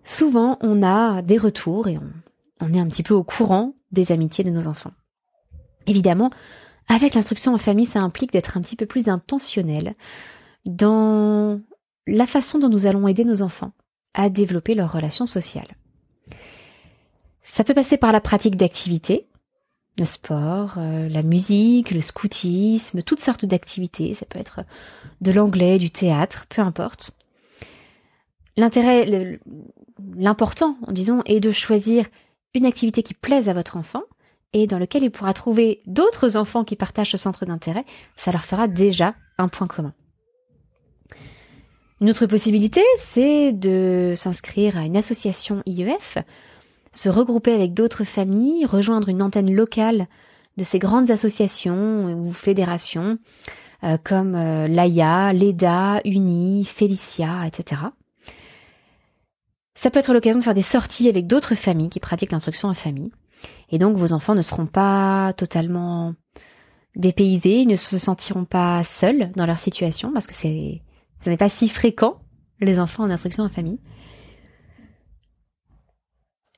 souvent 0.04 0.58
on 0.62 0.82
a 0.82 1.22
des 1.22 1.38
retours 1.38 1.88
et 1.88 2.00
on 2.60 2.74
est 2.74 2.80
un 2.80 2.88
petit 2.88 3.04
peu 3.04 3.14
au 3.14 3.24
courant 3.24 3.74
des 3.92 4.12
amitiés 4.12 4.44
de 4.44 4.50
nos 4.50 4.68
enfants. 4.68 4.94
Évidemment, 5.86 6.30
avec 6.88 7.14
l'instruction 7.14 7.54
en 7.54 7.58
famille, 7.58 7.86
ça 7.86 8.02
implique 8.02 8.32
d'être 8.32 8.58
un 8.58 8.62
petit 8.62 8.76
peu 8.76 8.86
plus 8.86 9.08
intentionnel, 9.08 9.96
dans 10.66 11.60
la 12.08 12.28
façon 12.28 12.60
dont 12.60 12.70
nous 12.70 12.86
allons 12.86 13.08
aider 13.08 13.26
nos 13.26 13.42
enfants 13.42 13.72
à 14.14 14.30
développer 14.30 14.76
leurs 14.76 14.92
relations 14.92 15.26
sociales. 15.26 15.76
Ça 17.44 17.64
peut 17.64 17.74
passer 17.74 17.98
par 17.98 18.12
la 18.12 18.22
pratique 18.22 18.56
d'activités, 18.56 19.28
le 19.98 20.06
sport, 20.06 20.76
euh, 20.78 21.08
la 21.08 21.22
musique, 21.22 21.92
le 21.92 22.02
scoutisme, 22.02 23.04
toutes 23.04 23.20
sortes 23.20 23.46
d'activités. 23.46 24.14
Ça 24.14 24.26
peut 24.26 24.40
être 24.40 24.62
de 25.22 25.32
l'anglais, 25.32 25.78
du 25.78 25.92
théâtre, 25.92 26.46
peu 26.50 26.62
importe. 26.62 27.12
L'intérêt, 28.58 29.40
l'important, 30.16 30.78
disons, 30.90 31.22
est 31.26 31.40
de 31.40 31.52
choisir 31.52 32.06
une 32.54 32.66
activité 32.66 33.04
qui 33.04 33.14
plaise 33.14 33.50
à 33.50 33.54
votre 33.54 33.78
enfant 33.78 34.04
et 34.54 34.68
dans 34.68 34.78
lequel 34.78 35.04
il 35.04 35.12
pourra 35.12 35.34
trouver 35.34 35.82
d'autres 35.88 36.38
enfants 36.38 36.64
qui 36.64 36.76
partagent 36.76 37.12
ce 37.12 37.18
centre 37.18 37.46
d'intérêt, 37.46 37.86
ça 38.16 38.32
leur 38.32 38.46
fera 38.46 38.68
déjà 38.68 39.16
un 39.40 39.48
point 39.48 39.68
commun. 39.68 39.94
Une 42.04 42.10
autre 42.10 42.26
possibilité, 42.26 42.82
c'est 42.98 43.54
de 43.54 44.12
s'inscrire 44.18 44.78
à 44.78 44.82
une 44.82 44.98
association 44.98 45.64
IEF, 45.66 46.18
se 46.92 47.08
regrouper 47.08 47.54
avec 47.54 47.74
d'autres 47.74 48.04
familles, 48.04 48.66
rejoindre 48.66 49.08
une 49.08 49.22
antenne 49.22 49.56
locale 49.56 50.08
de 50.58 50.66
ces 50.66 50.80
grandes 50.80 51.12
associations 51.12 52.14
ou 52.14 52.30
fédérations 52.34 53.20
euh, 53.86 53.96
comme 54.04 54.36
euh, 54.36 54.68
l'AIA, 54.68 55.32
l'EDA, 55.32 56.02
UNI, 56.04 56.66
Félicia, 56.66 57.48
etc. 57.48 57.84
Ça 59.74 59.90
peut 59.90 60.00
être 60.00 60.14
l'occasion 60.14 60.40
de 60.40 60.44
faire 60.44 60.54
des 60.54 60.62
sorties 60.62 61.08
avec 61.08 61.26
d'autres 61.26 61.56
familles 61.56 61.88
qui 61.88 62.02
pratiquent 62.02 62.34
l'instruction 62.34 62.68
en 62.68 62.74
famille. 62.74 63.14
Et 63.70 63.78
donc 63.78 63.96
vos 63.96 64.12
enfants 64.12 64.36
ne 64.36 64.42
seront 64.42 64.66
pas 64.66 65.32
totalement 65.38 66.16
dépaysés, 66.98 67.62
ils 67.62 67.68
ne 67.70 67.78
se 67.78 67.98
sentiront 67.98 68.44
pas 68.44 68.84
seuls 68.84 69.32
dans 69.38 69.46
leur 69.46 69.60
situation 69.60 70.12
parce 70.12 70.28
que 70.28 70.34
c'est, 70.34 70.82
ce 71.24 71.30
n'est 71.30 71.38
pas 71.38 71.50
si 71.50 71.70
fréquent 71.70 72.20
les 72.60 72.80
enfants 72.80 73.04
en 73.04 73.10
instruction 73.10 73.44
en 73.44 73.50
famille. 73.50 73.80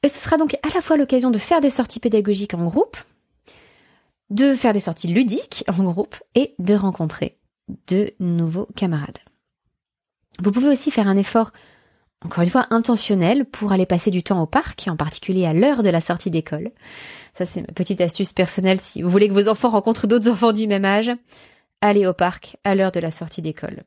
Et 0.04 0.10
ce 0.10 0.20
sera 0.20 0.38
donc 0.38 0.56
à 0.64 0.74
la 0.74 0.82
fois 0.82 0.98
l'occasion 0.98 1.32
de 1.32 1.38
faire 1.38 1.62
des 1.62 1.70
sorties 1.70 2.00
pédagogiques 2.00 2.54
en 2.54 2.66
groupe, 2.66 2.98
de 4.30 4.56
faire 4.56 4.74
des 4.74 4.80
sorties 4.80 5.08
ludiques 5.08 5.64
en 5.68 5.84
groupe 5.84 6.16
et 6.36 6.56
de 6.60 6.74
rencontrer 6.76 7.38
de 7.88 8.14
nouveaux 8.20 8.68
camarades. 8.76 9.20
Vous 10.42 10.52
pouvez 10.52 10.70
aussi 10.70 10.92
faire 10.92 11.08
un 11.08 11.18
effort 11.18 11.52
encore 12.24 12.44
une 12.44 12.50
fois 12.50 12.68
intentionnel 12.72 13.46
pour 13.46 13.72
aller 13.72 13.86
passer 13.86 14.10
du 14.10 14.24
temps 14.24 14.42
au 14.42 14.48
parc, 14.48 14.86
en 14.88 14.96
particulier 14.96 15.46
à 15.46 15.54
l'heure 15.54 15.84
de 15.84 15.90
la 15.90 16.02
sortie 16.02 16.32
d'école. 16.32 16.72
Ça 17.34 17.46
c'est 17.46 17.62
ma 17.62 17.74
petite 17.74 18.02
astuce 18.02 18.34
personnelle 18.34 18.82
si 18.82 19.04
vous 19.04 19.10
voulez 19.10 19.28
que 19.28 19.34
vos 19.34 19.48
enfants 19.48 19.70
rencontrent 19.70 20.08
d'autres 20.08 20.30
enfants 20.30 20.54
du 20.54 20.68
même 20.68 20.86
âge, 20.86 21.12
allez 21.82 22.08
au 22.08 22.14
parc 22.14 22.58
à 22.64 22.74
l'heure 22.74 22.92
de 22.92 23.00
la 23.00 23.12
sortie 23.12 23.44
d'école. 23.44 23.84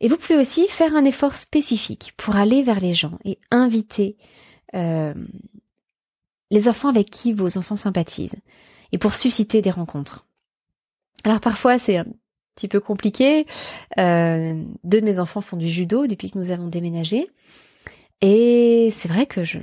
Et 0.00 0.08
vous 0.08 0.16
pouvez 0.16 0.38
aussi 0.38 0.68
faire 0.68 0.94
un 0.94 1.04
effort 1.04 1.34
spécifique 1.34 2.12
pour 2.16 2.36
aller 2.36 2.62
vers 2.62 2.80
les 2.80 2.94
gens 2.94 3.18
et 3.24 3.38
inviter 3.50 4.16
euh, 4.74 5.14
les 6.50 6.68
enfants 6.68 6.88
avec 6.88 7.10
qui 7.10 7.32
vos 7.32 7.58
enfants 7.58 7.76
sympathisent 7.76 8.36
et 8.92 8.98
pour 8.98 9.14
susciter 9.14 9.62
des 9.62 9.70
rencontres. 9.70 10.26
Alors 11.24 11.40
parfois 11.40 11.78
c'est 11.78 11.98
petit 12.58 12.68
peu 12.68 12.80
compliqué. 12.80 13.46
Euh, 13.98 14.60
deux 14.84 15.00
de 15.00 15.04
mes 15.04 15.20
enfants 15.20 15.40
font 15.40 15.56
du 15.56 15.68
judo 15.68 16.06
depuis 16.06 16.30
que 16.30 16.38
nous 16.38 16.50
avons 16.50 16.66
déménagé. 16.66 17.28
Et 18.20 18.88
c'est 18.90 19.08
vrai 19.08 19.26
que 19.26 19.44
je, 19.44 19.58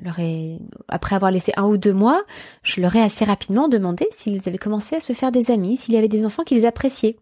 leur 0.00 0.18
ai, 0.20 0.58
après 0.88 1.16
avoir 1.16 1.32
laissé 1.32 1.52
un 1.56 1.66
ou 1.66 1.76
deux 1.76 1.92
mois, 1.92 2.22
je 2.62 2.80
leur 2.80 2.94
ai 2.94 3.02
assez 3.02 3.24
rapidement 3.24 3.68
demandé 3.68 4.06
s'ils 4.12 4.48
avaient 4.48 4.58
commencé 4.58 4.94
à 4.94 5.00
se 5.00 5.12
faire 5.12 5.32
des 5.32 5.50
amis, 5.50 5.76
s'il 5.76 5.94
y 5.94 5.96
avait 5.98 6.08
des 6.08 6.24
enfants 6.24 6.44
qu'ils 6.44 6.66
appréciaient. 6.66 7.16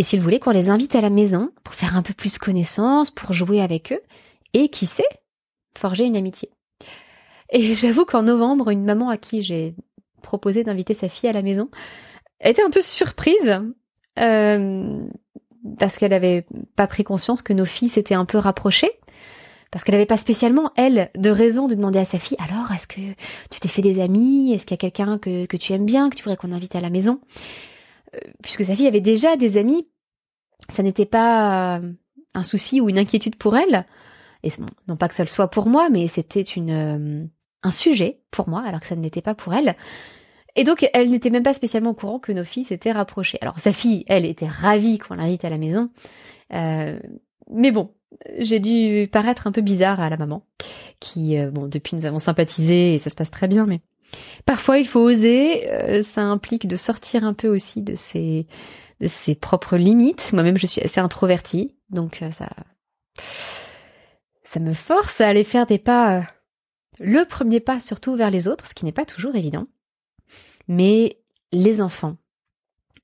Et 0.00 0.02
s'ils 0.02 0.22
voulaient 0.22 0.40
qu'on 0.40 0.52
les 0.52 0.70
invite 0.70 0.94
à 0.94 1.02
la 1.02 1.10
maison 1.10 1.50
pour 1.62 1.74
faire 1.74 1.94
un 1.94 2.00
peu 2.00 2.14
plus 2.14 2.38
connaissance, 2.38 3.10
pour 3.10 3.34
jouer 3.34 3.60
avec 3.60 3.92
eux, 3.92 4.00
et 4.54 4.70
qui 4.70 4.86
sait, 4.86 5.04
forger 5.76 6.06
une 6.06 6.16
amitié. 6.16 6.48
Et 7.50 7.74
j'avoue 7.74 8.06
qu'en 8.06 8.22
novembre, 8.22 8.70
une 8.70 8.86
maman 8.86 9.10
à 9.10 9.18
qui 9.18 9.42
j'ai 9.42 9.74
proposé 10.22 10.64
d'inviter 10.64 10.94
sa 10.94 11.10
fille 11.10 11.28
à 11.28 11.34
la 11.34 11.42
maison 11.42 11.68
était 12.40 12.62
un 12.62 12.70
peu 12.70 12.80
surprise 12.80 13.60
euh, 14.18 15.02
parce 15.78 15.98
qu'elle 15.98 16.14
avait 16.14 16.46
pas 16.76 16.86
pris 16.86 17.04
conscience 17.04 17.42
que 17.42 17.52
nos 17.52 17.66
filles 17.66 17.90
s'étaient 17.90 18.14
un 18.14 18.24
peu 18.24 18.38
rapprochées, 18.38 18.92
parce 19.70 19.84
qu'elle 19.84 19.96
n'avait 19.96 20.06
pas 20.06 20.16
spécialement, 20.16 20.72
elle, 20.76 21.10
de 21.14 21.28
raison 21.28 21.68
de 21.68 21.74
demander 21.74 21.98
à 21.98 22.06
sa 22.06 22.18
fille, 22.18 22.38
alors, 22.40 22.72
est-ce 22.72 22.86
que 22.86 23.02
tu 23.50 23.60
t'es 23.60 23.68
fait 23.68 23.82
des 23.82 24.00
amis? 24.00 24.54
Est-ce 24.54 24.64
qu'il 24.64 24.76
y 24.76 24.80
a 24.80 24.90
quelqu'un 24.90 25.18
que, 25.18 25.44
que 25.44 25.58
tu 25.58 25.74
aimes 25.74 25.84
bien, 25.84 26.08
que 26.08 26.16
tu 26.16 26.22
voudrais 26.22 26.38
qu'on 26.38 26.52
invite 26.52 26.74
à 26.74 26.80
la 26.80 26.88
maison? 26.88 27.20
Euh, 28.14 28.18
Puisque 28.42 28.64
sa 28.64 28.74
fille 28.74 28.86
avait 28.86 29.00
déjà 29.00 29.36
des 29.36 29.56
amis, 29.56 29.86
ça 30.68 30.82
n'était 30.82 31.06
pas 31.06 31.80
un 32.34 32.42
souci 32.42 32.80
ou 32.80 32.88
une 32.88 32.98
inquiétude 32.98 33.36
pour 33.36 33.56
elle. 33.56 33.86
Et 34.42 34.50
non 34.88 34.96
pas 34.96 35.08
que 35.08 35.14
ça 35.14 35.24
le 35.24 35.28
soit 35.28 35.48
pour 35.48 35.66
moi, 35.66 35.90
mais 35.90 36.08
c'était 36.08 36.42
une 36.42 36.70
euh, 36.70 37.26
un 37.62 37.70
sujet 37.70 38.20
pour 38.30 38.48
moi, 38.48 38.62
alors 38.64 38.80
que 38.80 38.86
ça 38.86 38.96
ne 38.96 39.02
l'était 39.02 39.22
pas 39.22 39.34
pour 39.34 39.52
elle. 39.54 39.76
Et 40.56 40.64
donc, 40.64 40.88
elle 40.92 41.10
n'était 41.10 41.30
même 41.30 41.42
pas 41.42 41.54
spécialement 41.54 41.90
au 41.90 41.94
courant 41.94 42.18
que 42.18 42.32
nos 42.32 42.44
filles 42.44 42.64
s'étaient 42.64 42.92
rapprochées. 42.92 43.38
Alors, 43.40 43.58
sa 43.60 43.72
fille, 43.72 44.04
elle, 44.08 44.24
était 44.24 44.48
ravie 44.48 44.98
qu'on 44.98 45.14
l'invite 45.14 45.44
à 45.44 45.50
la 45.50 45.58
maison. 45.58 45.90
Euh, 46.52 46.98
mais 47.52 47.70
bon, 47.70 47.90
j'ai 48.38 48.58
dû 48.58 49.08
paraître 49.10 49.46
un 49.46 49.52
peu 49.52 49.60
bizarre 49.60 50.00
à 50.00 50.10
la 50.10 50.16
maman, 50.16 50.42
qui, 50.98 51.38
euh, 51.38 51.50
bon, 51.50 51.66
depuis 51.66 51.96
nous 51.96 52.06
avons 52.06 52.18
sympathisé 52.18 52.94
et 52.94 52.98
ça 52.98 53.10
se 53.10 53.16
passe 53.16 53.30
très 53.30 53.46
bien, 53.46 53.66
mais 53.66 53.80
parfois 54.44 54.78
il 54.78 54.88
faut 54.88 55.00
oser. 55.00 55.70
Euh, 55.70 56.02
ça 56.02 56.22
implique 56.22 56.66
de 56.66 56.76
sortir 56.76 57.24
un 57.24 57.34
peu 57.34 57.48
aussi 57.48 57.82
de 57.82 57.94
ses, 57.94 58.46
ses 59.06 59.34
propres 59.34 59.76
limites. 59.76 60.32
Moi-même, 60.32 60.58
je 60.58 60.66
suis 60.66 60.80
assez 60.80 61.00
introvertie, 61.00 61.76
donc 61.90 62.22
ça, 62.32 62.48
ça 64.44 64.60
me 64.60 64.72
force 64.72 65.20
à 65.20 65.28
aller 65.28 65.44
faire 65.44 65.66
des 65.66 65.78
pas, 65.78 66.24
le 66.98 67.24
premier 67.24 67.60
pas 67.60 67.80
surtout 67.80 68.14
vers 68.16 68.30
les 68.30 68.48
autres, 68.48 68.66
ce 68.66 68.74
qui 68.74 68.84
n'est 68.84 68.92
pas 68.92 69.04
toujours 69.04 69.36
évident 69.36 69.66
mais 70.70 71.18
les 71.52 71.82
enfants 71.82 72.16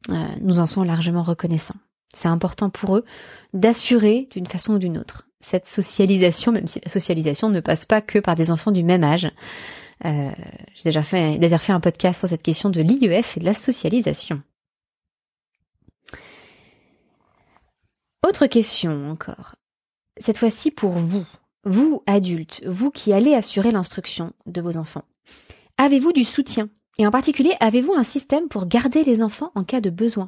euh, 0.08 0.14
nous 0.40 0.60
en 0.60 0.66
sont 0.66 0.84
largement 0.84 1.24
reconnaissants. 1.24 1.74
C'est 2.14 2.28
important 2.28 2.70
pour 2.70 2.96
eux 2.96 3.04
d'assurer 3.52 4.28
d'une 4.30 4.46
façon 4.46 4.74
ou 4.74 4.78
d'une 4.78 4.96
autre 4.96 5.24
cette 5.40 5.66
socialisation, 5.68 6.50
même 6.50 6.66
si 6.66 6.80
la 6.84 6.90
socialisation 6.90 7.50
ne 7.50 7.60
passe 7.60 7.84
pas 7.84 8.00
que 8.00 8.18
par 8.18 8.34
des 8.34 8.50
enfants 8.50 8.72
du 8.72 8.82
même 8.82 9.04
âge. 9.04 9.30
Euh, 10.04 10.30
J'ai 10.74 10.84
déjà 10.84 11.02
fait, 11.02 11.38
déjà 11.38 11.58
fait 11.58 11.72
un 11.72 11.78
podcast 11.78 12.18
sur 12.18 12.28
cette 12.28 12.42
question 12.42 12.70
de 12.70 12.80
l'IEF 12.80 13.36
et 13.36 13.40
de 13.40 13.44
la 13.44 13.54
socialisation. 13.54 14.42
Autre 18.26 18.48
question 18.48 19.08
encore. 19.08 19.54
Cette 20.16 20.38
fois-ci 20.38 20.72
pour 20.72 20.94
vous, 20.94 21.24
vous 21.62 22.02
adultes, 22.06 22.60
vous 22.66 22.90
qui 22.90 23.12
allez 23.12 23.34
assurer 23.34 23.70
l'instruction 23.70 24.32
de 24.46 24.60
vos 24.60 24.78
enfants. 24.78 25.04
Avez-vous 25.76 26.12
du 26.12 26.24
soutien? 26.24 26.68
Et 26.98 27.06
en 27.06 27.12
particulier, 27.12 27.54
avez-vous 27.60 27.92
un 27.92 28.02
système 28.02 28.48
pour 28.48 28.66
garder 28.66 29.04
les 29.04 29.22
enfants 29.22 29.52
en 29.54 29.62
cas 29.62 29.80
de 29.80 29.90
besoin? 29.90 30.26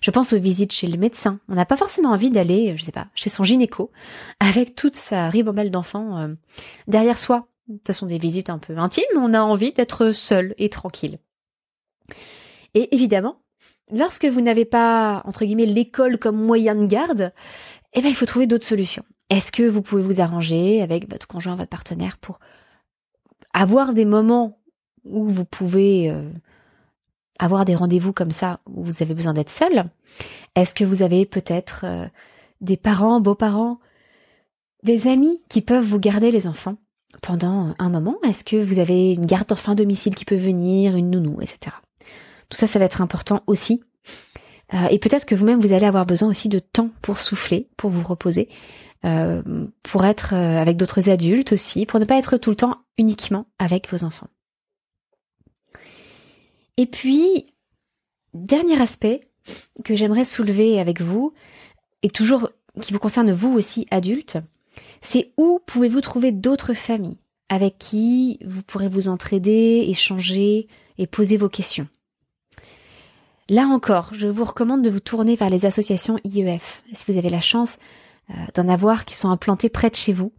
Je 0.00 0.10
pense 0.10 0.32
aux 0.32 0.40
visites 0.40 0.72
chez 0.72 0.88
le 0.88 0.98
médecin. 0.98 1.38
On 1.48 1.54
n'a 1.54 1.66
pas 1.66 1.76
forcément 1.76 2.10
envie 2.10 2.32
d'aller, 2.32 2.76
je 2.76 2.82
sais 2.82 2.90
pas, 2.90 3.06
chez 3.14 3.30
son 3.30 3.44
gynéco 3.44 3.92
avec 4.40 4.74
toute 4.74 4.96
sa 4.96 5.28
ribambelle 5.28 5.70
d'enfants 5.70 6.18
euh, 6.18 6.34
derrière 6.88 7.18
soi. 7.18 7.46
Ce 7.86 7.92
sont 7.92 8.06
des 8.06 8.18
visites 8.18 8.50
un 8.50 8.58
peu 8.58 8.76
intimes, 8.76 9.04
on 9.14 9.34
a 9.34 9.40
envie 9.40 9.72
d'être 9.72 10.10
seul 10.10 10.52
et 10.58 10.68
tranquille. 10.68 11.20
Et 12.74 12.92
évidemment, 12.92 13.41
lorsque 13.92 14.24
vous 14.24 14.40
n'avez 14.40 14.64
pas, 14.64 15.22
entre 15.24 15.44
guillemets, 15.44 15.66
l'école 15.66 16.18
comme 16.18 16.36
moyen 16.36 16.74
de 16.74 16.86
garde, 16.86 17.32
eh 17.92 18.00
ben, 18.00 18.08
il 18.08 18.14
faut 18.14 18.26
trouver 18.26 18.46
d'autres 18.46 18.66
solutions. 18.66 19.04
Est-ce 19.30 19.52
que 19.52 19.62
vous 19.62 19.82
pouvez 19.82 20.02
vous 20.02 20.20
arranger 20.20 20.82
avec 20.82 21.10
votre 21.10 21.26
conjoint, 21.26 21.54
votre 21.54 21.70
partenaire 21.70 22.18
pour 22.18 22.40
avoir 23.52 23.92
des 23.92 24.04
moments 24.04 24.58
où 25.04 25.28
vous 25.28 25.44
pouvez 25.44 26.10
euh, 26.10 26.30
avoir 27.38 27.64
des 27.64 27.74
rendez-vous 27.74 28.12
comme 28.12 28.30
ça 28.30 28.60
où 28.66 28.84
vous 28.84 29.02
avez 29.02 29.14
besoin 29.14 29.34
d'être 29.34 29.50
seul? 29.50 29.90
Est-ce 30.54 30.74
que 30.74 30.84
vous 30.84 31.02
avez 31.02 31.26
peut-être 31.26 31.84
euh, 31.84 32.06
des 32.60 32.76
parents, 32.76 33.20
beaux-parents, 33.20 33.78
des 34.82 35.08
amis 35.08 35.42
qui 35.48 35.62
peuvent 35.62 35.84
vous 35.84 36.00
garder 36.00 36.30
les 36.30 36.46
enfants 36.46 36.76
pendant 37.22 37.74
un 37.78 37.88
moment? 37.88 38.16
Est-ce 38.24 38.44
que 38.44 38.62
vous 38.62 38.78
avez 38.78 39.12
une 39.12 39.26
garde 39.26 39.48
d'enfants 39.48 39.74
domicile 39.74 40.14
qui 40.14 40.24
peut 40.24 40.34
venir, 40.34 40.96
une 40.96 41.10
nounou, 41.10 41.40
etc. 41.40 41.76
Tout 42.52 42.58
ça, 42.58 42.66
ça 42.66 42.78
va 42.78 42.84
être 42.84 43.00
important 43.00 43.42
aussi. 43.46 43.82
Euh, 44.74 44.88
et 44.90 44.98
peut-être 44.98 45.24
que 45.24 45.34
vous-même, 45.34 45.58
vous 45.58 45.72
allez 45.72 45.86
avoir 45.86 46.04
besoin 46.04 46.28
aussi 46.28 46.50
de 46.50 46.58
temps 46.58 46.90
pour 47.00 47.18
souffler, 47.18 47.70
pour 47.78 47.88
vous 47.88 48.02
reposer, 48.02 48.50
pour 49.82 50.04
être 50.04 50.34
avec 50.34 50.76
d'autres 50.76 51.08
adultes 51.08 51.52
aussi, 51.52 51.86
pour 51.86 51.98
ne 51.98 52.04
pas 52.04 52.18
être 52.18 52.36
tout 52.36 52.50
le 52.50 52.56
temps 52.56 52.82
uniquement 52.98 53.46
avec 53.58 53.90
vos 53.90 54.04
enfants. 54.04 54.28
Et 56.76 56.84
puis, 56.84 57.46
dernier 58.34 58.78
aspect 58.82 59.30
que 59.82 59.94
j'aimerais 59.94 60.26
soulever 60.26 60.78
avec 60.78 61.00
vous, 61.00 61.32
et 62.02 62.10
toujours 62.10 62.50
qui 62.82 62.92
vous 62.92 62.98
concerne 62.98 63.32
vous 63.32 63.54
aussi 63.54 63.86
adultes, 63.90 64.36
c'est 65.00 65.32
où 65.38 65.58
pouvez-vous 65.64 66.02
trouver 66.02 66.32
d'autres 66.32 66.74
familles 66.74 67.16
avec 67.48 67.78
qui 67.78 68.40
vous 68.44 68.62
pourrez 68.62 68.90
vous 68.90 69.08
entraider, 69.08 69.86
échanger 69.88 70.68
et 70.98 71.06
poser 71.06 71.38
vos 71.38 71.48
questions? 71.48 71.88
Là 73.48 73.66
encore, 73.66 74.10
je 74.12 74.28
vous 74.28 74.44
recommande 74.44 74.82
de 74.82 74.90
vous 74.90 75.00
tourner 75.00 75.36
vers 75.36 75.50
les 75.50 75.66
associations 75.66 76.18
IEF, 76.24 76.82
si 76.92 77.04
vous 77.10 77.18
avez 77.18 77.30
la 77.30 77.40
chance 77.40 77.78
euh, 78.30 78.34
d'en 78.54 78.68
avoir 78.68 79.04
qui 79.04 79.16
sont 79.16 79.30
implantées 79.30 79.68
près 79.68 79.90
de 79.90 79.96
chez 79.96 80.12
vous. 80.12 80.32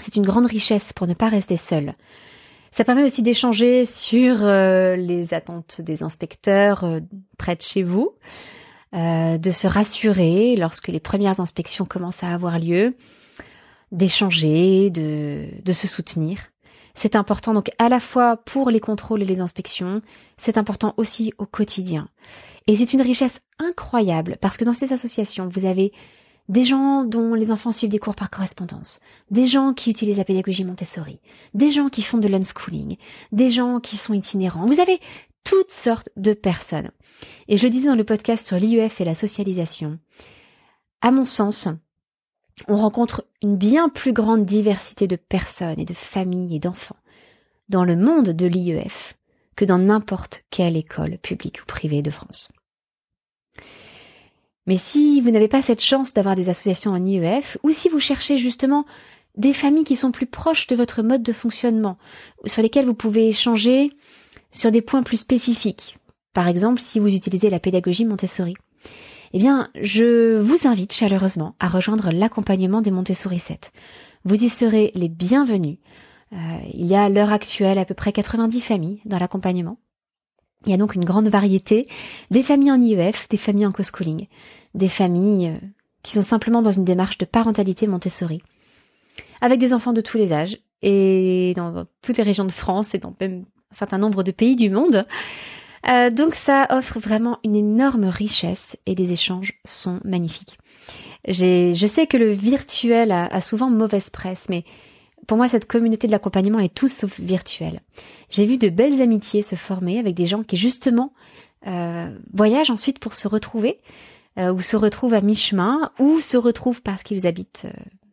C'est 0.00 0.16
une 0.16 0.24
grande 0.24 0.46
richesse 0.46 0.92
pour 0.92 1.08
ne 1.08 1.14
pas 1.14 1.28
rester 1.28 1.56
seul. 1.56 1.94
Ça 2.70 2.84
permet 2.84 3.04
aussi 3.04 3.22
d'échanger 3.22 3.84
sur 3.84 4.44
euh, 4.44 4.94
les 4.94 5.34
attentes 5.34 5.80
des 5.80 6.04
inspecteurs 6.04 6.84
euh, 6.84 7.00
près 7.38 7.56
de 7.56 7.62
chez 7.62 7.82
vous, 7.82 8.12
de 8.92 9.50
se 9.52 9.68
rassurer 9.68 10.56
lorsque 10.56 10.88
les 10.88 10.98
premières 10.98 11.38
inspections 11.38 11.84
commencent 11.84 12.24
à 12.24 12.34
avoir 12.34 12.58
lieu, 12.58 12.96
d'échanger, 13.92 14.90
de 14.90 15.72
se 15.72 15.86
soutenir. 15.86 16.40
C'est 16.94 17.16
important 17.16 17.54
donc 17.54 17.70
à 17.78 17.88
la 17.88 18.00
fois 18.00 18.36
pour 18.36 18.70
les 18.70 18.80
contrôles 18.80 19.22
et 19.22 19.26
les 19.26 19.40
inspections, 19.40 20.02
c'est 20.36 20.58
important 20.58 20.94
aussi 20.96 21.32
au 21.38 21.46
quotidien. 21.46 22.08
Et 22.66 22.76
c'est 22.76 22.92
une 22.92 23.02
richesse 23.02 23.40
incroyable 23.58 24.38
parce 24.40 24.56
que 24.56 24.64
dans 24.64 24.74
ces 24.74 24.92
associations, 24.92 25.48
vous 25.48 25.64
avez 25.64 25.92
des 26.48 26.64
gens 26.64 27.04
dont 27.04 27.34
les 27.34 27.52
enfants 27.52 27.70
suivent 27.70 27.90
des 27.90 28.00
cours 28.00 28.16
par 28.16 28.28
correspondance, 28.28 29.00
des 29.30 29.46
gens 29.46 29.72
qui 29.72 29.90
utilisent 29.90 30.18
la 30.18 30.24
pédagogie 30.24 30.64
Montessori, 30.64 31.20
des 31.54 31.70
gens 31.70 31.88
qui 31.88 32.02
font 32.02 32.18
de 32.18 32.26
l'unschooling, 32.26 32.96
des 33.30 33.50
gens 33.50 33.78
qui 33.78 33.96
sont 33.96 34.14
itinérants. 34.14 34.66
Vous 34.66 34.80
avez 34.80 35.00
toutes 35.44 35.70
sortes 35.70 36.10
de 36.16 36.32
personnes. 36.32 36.90
Et 37.48 37.56
je 37.56 37.68
disais 37.68 37.88
dans 37.88 37.94
le 37.94 38.04
podcast 38.04 38.46
sur 38.46 38.58
l'IEF 38.58 39.00
et 39.00 39.04
la 39.04 39.14
socialisation, 39.14 39.98
à 41.00 41.12
mon 41.12 41.24
sens, 41.24 41.68
on 42.68 42.76
rencontre 42.76 43.24
une 43.42 43.56
bien 43.56 43.88
plus 43.88 44.12
grande 44.12 44.44
diversité 44.44 45.06
de 45.06 45.16
personnes 45.16 45.80
et 45.80 45.84
de 45.84 45.94
familles 45.94 46.56
et 46.56 46.60
d'enfants 46.60 46.96
dans 47.68 47.84
le 47.84 47.96
monde 47.96 48.30
de 48.30 48.46
l'IEF 48.46 49.14
que 49.56 49.64
dans 49.64 49.78
n'importe 49.78 50.42
quelle 50.50 50.76
école 50.76 51.18
publique 51.18 51.62
ou 51.62 51.66
privée 51.66 52.02
de 52.02 52.10
France. 52.10 52.50
Mais 54.66 54.76
si 54.76 55.20
vous 55.20 55.30
n'avez 55.30 55.48
pas 55.48 55.62
cette 55.62 55.82
chance 55.82 56.12
d'avoir 56.12 56.36
des 56.36 56.48
associations 56.48 56.92
en 56.92 57.04
IEF, 57.04 57.58
ou 57.62 57.70
si 57.70 57.88
vous 57.88 58.00
cherchez 58.00 58.38
justement 58.38 58.84
des 59.36 59.52
familles 59.52 59.84
qui 59.84 59.96
sont 59.96 60.12
plus 60.12 60.26
proches 60.26 60.66
de 60.66 60.76
votre 60.76 61.02
mode 61.02 61.22
de 61.22 61.32
fonctionnement, 61.32 61.98
sur 62.46 62.62
lesquelles 62.62 62.86
vous 62.86 62.94
pouvez 62.94 63.28
échanger 63.28 63.92
sur 64.50 64.70
des 64.70 64.82
points 64.82 65.02
plus 65.02 65.18
spécifiques, 65.18 65.98
par 66.32 66.48
exemple 66.48 66.80
si 66.80 66.98
vous 66.98 67.14
utilisez 67.14 67.50
la 67.50 67.60
pédagogie 67.60 68.04
Montessori, 68.04 68.54
eh 69.32 69.38
bien, 69.38 69.70
je 69.80 70.38
vous 70.38 70.66
invite 70.66 70.92
chaleureusement 70.92 71.54
à 71.60 71.68
rejoindre 71.68 72.10
l'accompagnement 72.10 72.80
des 72.80 72.90
Montessori 72.90 73.38
7. 73.38 73.72
Vous 74.24 74.42
y 74.42 74.48
serez 74.48 74.90
les 74.94 75.08
bienvenus. 75.08 75.78
Euh, 76.32 76.36
il 76.74 76.86
y 76.86 76.96
a 76.96 77.04
à 77.04 77.08
l'heure 77.08 77.32
actuelle 77.32 77.78
à 77.78 77.84
peu 77.84 77.94
près 77.94 78.12
90 78.12 78.60
familles 78.60 79.00
dans 79.04 79.18
l'accompagnement. 79.18 79.78
Il 80.66 80.72
y 80.72 80.74
a 80.74 80.76
donc 80.76 80.94
une 80.94 81.04
grande 81.04 81.28
variété 81.28 81.88
des 82.30 82.42
familles 82.42 82.72
en 82.72 82.80
IEF, 82.80 83.28
des 83.28 83.36
familles 83.36 83.66
en 83.66 83.72
co-schooling, 83.72 84.26
des 84.74 84.88
familles 84.88 85.48
euh, 85.48 85.66
qui 86.02 86.14
sont 86.14 86.22
simplement 86.22 86.60
dans 86.60 86.72
une 86.72 86.84
démarche 86.84 87.18
de 87.18 87.24
parentalité 87.24 87.86
Montessori, 87.86 88.42
avec 89.40 89.60
des 89.60 89.72
enfants 89.72 89.92
de 89.92 90.00
tous 90.00 90.16
les 90.16 90.32
âges 90.32 90.58
et 90.82 91.52
dans 91.56 91.86
toutes 92.02 92.16
les 92.16 92.24
régions 92.24 92.44
de 92.44 92.52
France 92.52 92.94
et 92.94 92.98
dans 92.98 93.14
même 93.20 93.44
un 93.70 93.74
certain 93.74 93.98
nombre 93.98 94.22
de 94.22 94.32
pays 94.32 94.56
du 94.56 94.70
monde. 94.70 95.06
Euh, 95.88 96.10
donc 96.10 96.34
ça 96.34 96.66
offre 96.70 96.98
vraiment 96.98 97.38
une 97.42 97.56
énorme 97.56 98.04
richesse 98.04 98.76
et 98.86 98.94
les 98.94 99.12
échanges 99.12 99.58
sont 99.64 100.00
magnifiques. 100.04 100.58
je 101.26 101.86
sais 101.86 102.06
que 102.06 102.16
le 102.16 102.30
virtuel 102.30 103.12
a, 103.12 103.40
souvent 103.40 103.70
mauvaise 103.70 104.10
presse, 104.10 104.48
mais 104.48 104.64
pour 105.26 105.36
moi 105.36 105.48
cette 105.48 105.66
communauté 105.66 106.06
de 106.06 106.12
l'accompagnement 106.12 106.58
est 106.58 106.74
tout 106.74 106.88
sauf 106.88 107.18
virtuelle. 107.18 107.80
J'ai 108.28 108.44
vu 108.44 108.58
de 108.58 108.68
belles 108.68 109.00
amitiés 109.00 109.42
se 109.42 109.54
former 109.54 109.98
avec 109.98 110.14
des 110.14 110.26
gens 110.26 110.42
qui 110.42 110.56
justement 110.56 111.12
euh, 111.66 112.14
voyagent 112.32 112.70
ensuite 112.70 112.98
pour 112.98 113.14
se 113.14 113.26
retrouver, 113.26 113.80
euh, 114.38 114.52
ou 114.52 114.60
se 114.60 114.76
retrouvent 114.76 115.14
à 115.14 115.22
mi-chemin, 115.22 115.90
ou 115.98 116.20
se 116.20 116.36
retrouvent 116.36 116.82
parce 116.82 117.02
qu'ils 117.02 117.26
habitent 117.26 117.66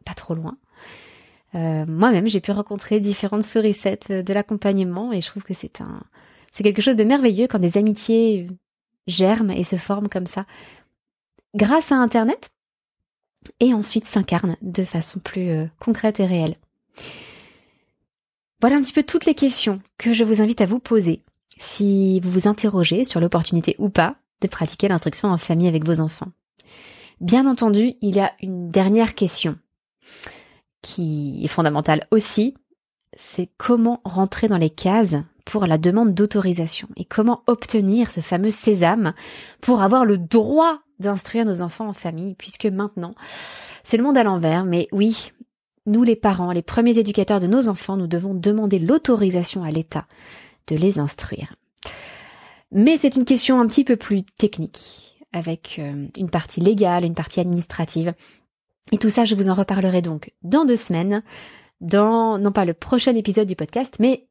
pas 0.06 0.13
trop 0.13 0.36
loin. 0.36 0.58
Moi-même, 1.53 2.27
j'ai 2.27 2.39
pu 2.39 2.51
rencontrer 2.51 2.99
différentes 2.99 3.43
souricettes 3.43 4.12
de 4.12 4.32
l'accompagnement 4.32 5.12
et 5.12 5.21
je 5.21 5.27
trouve 5.27 5.41
que 5.41 5.56
c'est 5.56 5.82
un, 5.82 6.03
c'est 6.51 6.63
quelque 6.63 6.81
chose 6.81 6.95
de 6.95 7.03
merveilleux 7.03 7.47
quand 7.47 7.60
des 7.60 7.77
amitiés 7.77 8.47
germent 9.07 9.51
et 9.51 9.63
se 9.63 9.77
forment 9.77 10.10
comme 10.10 10.25
ça 10.25 10.45
grâce 11.55 11.91
à 11.91 11.95
Internet 11.95 12.49
et 13.60 13.73
ensuite 13.73 14.05
s'incarnent 14.05 14.57
de 14.62 14.83
façon 14.83 15.19
plus 15.19 15.49
euh, 15.49 15.65
concrète 15.79 16.19
et 16.19 16.25
réelle. 16.25 16.57
Voilà 18.60 18.77
un 18.77 18.81
petit 18.81 18.93
peu 18.93 19.03
toutes 19.03 19.25
les 19.25 19.36
questions 19.36 19.81
que 19.97 20.13
je 20.13 20.23
vous 20.23 20.41
invite 20.41 20.62
à 20.62 20.65
vous 20.65 20.79
poser 20.79 21.23
si 21.60 22.19
vous 22.19 22.31
vous 22.31 22.47
interrogez 22.47 23.05
sur 23.05 23.19
l'opportunité 23.19 23.75
ou 23.79 23.89
pas 23.89 24.15
de 24.41 24.47
pratiquer 24.47 24.88
l'instruction 24.88 25.29
en 25.29 25.38
famille 25.38 25.67
avec 25.67 25.86
vos 25.86 26.01
enfants. 26.01 26.31
Bien 27.19 27.47
entendu, 27.47 27.93
il 28.01 28.15
y 28.15 28.19
a 28.19 28.33
une 28.41 28.69
dernière 28.69 29.15
question 29.15 29.57
qui 30.81 31.41
est 31.43 31.47
fondamentale 31.47 32.07
aussi, 32.12 32.53
c'est 33.17 33.49
comment 33.57 34.01
rentrer 34.03 34.47
dans 34.47 34.57
les 34.57 34.69
cases 34.69 35.15
pour 35.47 35.65
la 35.65 35.77
demande 35.77 36.13
d'autorisation 36.13 36.89
et 36.97 37.05
comment 37.05 37.41
obtenir 37.47 38.12
ce 38.12 38.19
fameux 38.19 38.51
sésame 38.51 39.13
pour 39.62 39.81
avoir 39.81 40.03
le 40.03 40.17
droit 40.17 40.79
d'instruire 40.99 41.45
nos 41.45 41.62
enfants 41.62 41.88
en 41.88 41.93
famille, 41.93 42.36
puisque 42.36 42.65
maintenant, 42.65 43.15
c'est 43.83 43.95
le 43.95 44.03
monde 44.03 44.17
à 44.17 44.23
l'envers, 44.23 44.65
mais 44.65 44.89
oui, 44.91 45.31
nous 45.86 46.03
les 46.03 46.17
parents, 46.17 46.51
les 46.51 46.62
premiers 46.62 46.99
éducateurs 46.99 47.39
de 47.39 47.47
nos 47.47 47.69
enfants, 47.69 47.95
nous 47.95 48.07
devons 48.07 48.33
demander 48.33 48.77
l'autorisation 48.77 49.63
à 49.63 49.71
l'État 49.71 50.05
de 50.67 50.75
les 50.75 50.99
instruire. 50.99 51.55
Mais 52.73 52.97
c'est 52.97 53.15
une 53.15 53.23
question 53.23 53.62
un 53.62 53.67
petit 53.67 53.86
peu 53.86 53.95
plus 53.95 54.23
technique, 54.23 55.17
avec 55.31 55.77
euh, 55.79 56.07
une 56.17 56.29
partie 56.29 56.60
légale, 56.60 57.05
une 57.05 57.15
partie 57.15 57.39
administrative. 57.39 58.13
Et 58.91 58.97
tout 58.97 59.10
ça, 59.10 59.23
je 59.23 59.36
vous 59.36 59.49
en 59.49 59.53
reparlerai 59.53 60.01
donc 60.01 60.33
dans 60.43 60.65
deux 60.65 60.75
semaines, 60.75 61.23
dans, 61.79 62.38
non 62.38 62.51
pas 62.51 62.65
le 62.65 62.73
prochain 62.73 63.15
épisode 63.15 63.47
du 63.47 63.55
podcast, 63.55 63.95
mais 63.99 64.27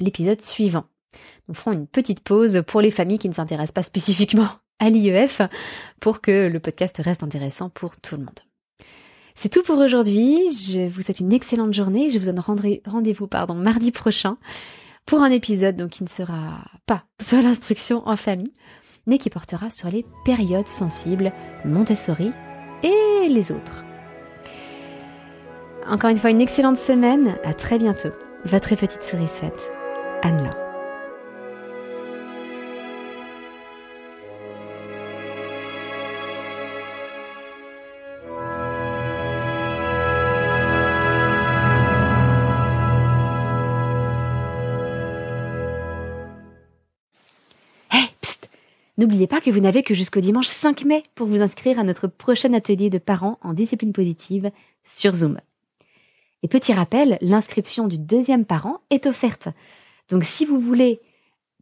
l'épisode 0.00 0.42
suivant. 0.42 0.84
Nous 1.48 1.54
ferons 1.54 1.72
une 1.72 1.86
petite 1.86 2.20
pause 2.20 2.62
pour 2.66 2.80
les 2.80 2.90
familles 2.90 3.18
qui 3.18 3.28
ne 3.28 3.34
s'intéressent 3.34 3.72
pas 3.72 3.82
spécifiquement 3.82 4.48
à 4.78 4.90
l'IEF 4.90 5.40
pour 6.00 6.20
que 6.20 6.48
le 6.48 6.60
podcast 6.60 7.00
reste 7.02 7.22
intéressant 7.22 7.70
pour 7.70 7.96
tout 7.96 8.16
le 8.16 8.24
monde. 8.24 8.40
C'est 9.34 9.50
tout 9.50 9.62
pour 9.62 9.78
aujourd'hui. 9.78 10.50
Je 10.50 10.88
vous 10.88 11.02
souhaite 11.02 11.20
une 11.20 11.32
excellente 11.32 11.74
journée. 11.74 12.10
Je 12.10 12.18
vous 12.18 12.26
donne 12.26 12.40
rendez-vous 12.40 13.26
pardon, 13.26 13.54
mardi 13.54 13.92
prochain 13.92 14.38
pour 15.04 15.22
un 15.22 15.30
épisode 15.30 15.88
qui 15.88 16.02
ne 16.02 16.08
sera 16.08 16.64
pas 16.86 17.04
sur 17.20 17.40
l'instruction 17.40 18.02
en 18.08 18.16
famille, 18.16 18.52
mais 19.06 19.18
qui 19.18 19.30
portera 19.30 19.70
sur 19.70 19.90
les 19.90 20.04
périodes 20.24 20.66
sensibles 20.66 21.32
Montessori 21.64 22.32
et 22.82 23.28
les 23.28 23.52
autres. 23.52 23.84
Encore 25.86 26.10
une 26.10 26.16
fois, 26.16 26.30
une 26.30 26.40
excellente 26.40 26.78
semaine. 26.78 27.38
À 27.44 27.54
très 27.54 27.78
bientôt. 27.78 28.10
Votre 28.44 28.74
petite 28.74 29.02
sourisette. 29.02 29.75
Anne 30.26 30.50
N'oubliez 48.98 49.26
pas 49.26 49.42
que 49.42 49.50
vous 49.50 49.60
n'avez 49.60 49.82
que 49.82 49.92
jusqu'au 49.92 50.20
dimanche 50.20 50.46
5 50.46 50.86
mai 50.86 51.02
pour 51.14 51.26
vous 51.26 51.42
inscrire 51.42 51.78
à 51.78 51.84
notre 51.84 52.06
prochain 52.06 52.54
atelier 52.54 52.88
de 52.88 52.96
parents 52.96 53.38
en 53.42 53.52
discipline 53.52 53.92
positive 53.92 54.50
sur 54.84 55.14
Zoom. 55.14 55.38
Et 56.42 56.48
petit 56.48 56.72
rappel, 56.72 57.18
l'inscription 57.20 57.88
du 57.88 57.98
deuxième 57.98 58.46
parent 58.46 58.80
est 58.88 59.06
offerte. 59.06 59.48
Donc 60.08 60.24
si 60.24 60.44
vous 60.44 60.60
voulez 60.60 61.00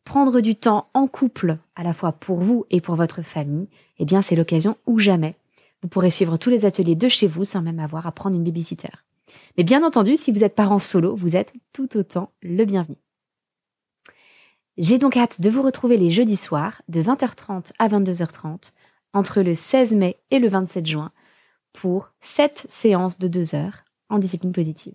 prendre 0.04 0.40
du 0.40 0.54
temps 0.54 0.88
en 0.94 1.06
couple, 1.06 1.58
à 1.76 1.82
la 1.82 1.94
fois 1.94 2.12
pour 2.12 2.38
vous 2.38 2.66
et 2.70 2.80
pour 2.80 2.94
votre 2.94 3.22
famille, 3.22 3.68
eh 3.98 4.04
bien 4.04 4.22
c'est 4.22 4.36
l'occasion 4.36 4.76
ou 4.86 4.98
jamais. 4.98 5.36
Vous 5.82 5.88
pourrez 5.88 6.10
suivre 6.10 6.36
tous 6.36 6.50
les 6.50 6.64
ateliers 6.64 6.94
de 6.94 7.08
chez 7.08 7.26
vous 7.26 7.44
sans 7.44 7.62
même 7.62 7.78
avoir 7.78 8.06
à 8.06 8.12
prendre 8.12 8.36
une 8.36 8.44
babysitter. 8.44 8.88
Mais 9.56 9.64
bien 9.64 9.82
entendu, 9.82 10.16
si 10.16 10.32
vous 10.32 10.44
êtes 10.44 10.54
parent 10.54 10.78
solo, 10.78 11.14
vous 11.14 11.36
êtes 11.36 11.52
tout 11.72 11.96
autant 11.96 12.32
le 12.42 12.64
bienvenu. 12.64 12.96
J'ai 14.76 14.98
donc 14.98 15.16
hâte 15.16 15.40
de 15.40 15.50
vous 15.50 15.62
retrouver 15.62 15.96
les 15.96 16.10
jeudis 16.10 16.36
soirs 16.36 16.82
de 16.88 17.02
20h30 17.02 17.72
à 17.78 17.88
22h30 17.88 18.72
entre 19.12 19.40
le 19.40 19.54
16 19.54 19.94
mai 19.94 20.18
et 20.30 20.38
le 20.38 20.48
27 20.48 20.86
juin 20.86 21.12
pour 21.72 22.10
7 22.20 22.66
séances 22.68 23.18
de 23.18 23.28
2 23.28 23.54
heures 23.54 23.84
en 24.08 24.18
discipline 24.18 24.52
positive. 24.52 24.94